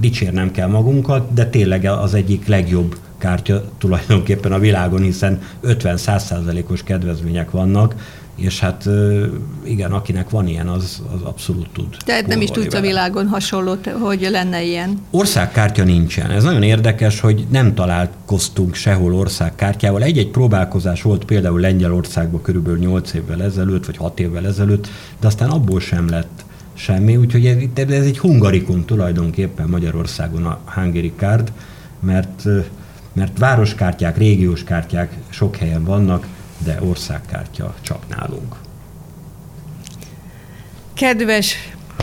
[0.00, 7.50] dicsérnem kell magunkat, de tényleg az egyik legjobb kártya tulajdonképpen a világon, hiszen 50-100%-os kedvezmények
[7.50, 7.94] vannak,
[8.40, 8.88] és hát
[9.62, 11.96] igen, akinek van ilyen, az, az abszolút tud.
[12.04, 14.98] Tehát nem is tudsz a világon hasonlót, hogy lenne ilyen?
[15.10, 16.30] Országkártya nincsen.
[16.30, 20.02] Ez nagyon érdekes, hogy nem találkoztunk sehol országkártyával.
[20.02, 24.88] Egy-egy próbálkozás volt például Lengyelországban körülbelül 8 évvel ezelőtt, vagy 6 évvel ezelőtt,
[25.20, 31.12] de aztán abból sem lett semmi, úgyhogy ez, ez egy hungarikum tulajdonképpen Magyarországon a Hungary
[31.16, 31.52] Card,
[32.00, 32.44] mert,
[33.12, 36.26] mert városkártyák, régiós kártyák sok helyen vannak,
[36.64, 38.54] de országkártya csak nálunk.
[40.94, 41.54] Kedves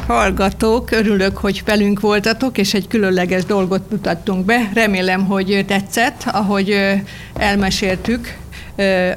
[0.07, 4.69] hallgatók, örülök, hogy velünk voltatok, és egy különleges dolgot mutattunk be.
[4.73, 6.79] Remélem, hogy tetszett, ahogy
[7.33, 8.37] elmeséltük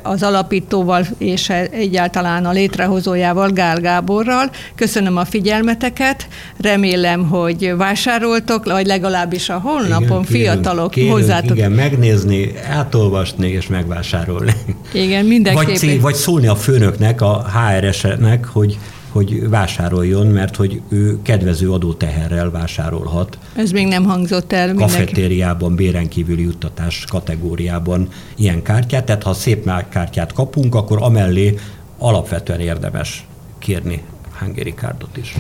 [0.03, 4.51] az alapítóval és egyáltalán a létrehozójával, Gál Gáborral.
[4.75, 6.29] Köszönöm a figyelmeteket,
[6.61, 11.57] remélem, hogy vásároltok, vagy legalábbis a honlapon igen, fiatalok kérünk, hozzátok.
[11.57, 14.55] Igen, megnézni, átolvasni és megvásárolni.
[14.93, 15.67] Igen, mindenképpen.
[15.67, 18.79] Vagy, cég, vagy szólni a főnöknek, a HRS-nek, hogy
[19.11, 23.39] hogy vásároljon, mert hogy ő kedvező adóteherrel vásárolhat.
[23.57, 24.75] Ez még nem hangzott el.
[24.75, 31.59] Kafetériában, béren kívüli juttatás kategóriában ilyen kártyát, tehát ha szép kártyát kapunk, akkor amellé
[31.99, 33.27] alapvetően érdemes
[33.59, 34.03] kérni
[34.39, 35.35] Hungary Cardot is.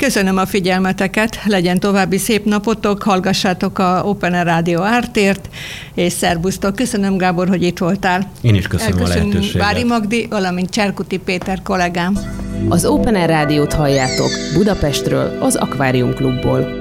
[0.00, 5.48] Köszönöm a figyelmeteket, legyen további szép napotok, hallgassátok a Open Air Rádió Ártért,
[5.94, 6.74] és szervusztok.
[6.74, 8.30] Köszönöm, Gábor, hogy itt voltál.
[8.40, 9.62] Én is köszönöm Elköszönöm a lehetőséget.
[9.62, 12.18] Vári Magdi, valamint Cserkuti Péter kollégám.
[12.68, 16.79] Az Open Air Rádiót halljátok Budapestről, az Akvárium Klubból.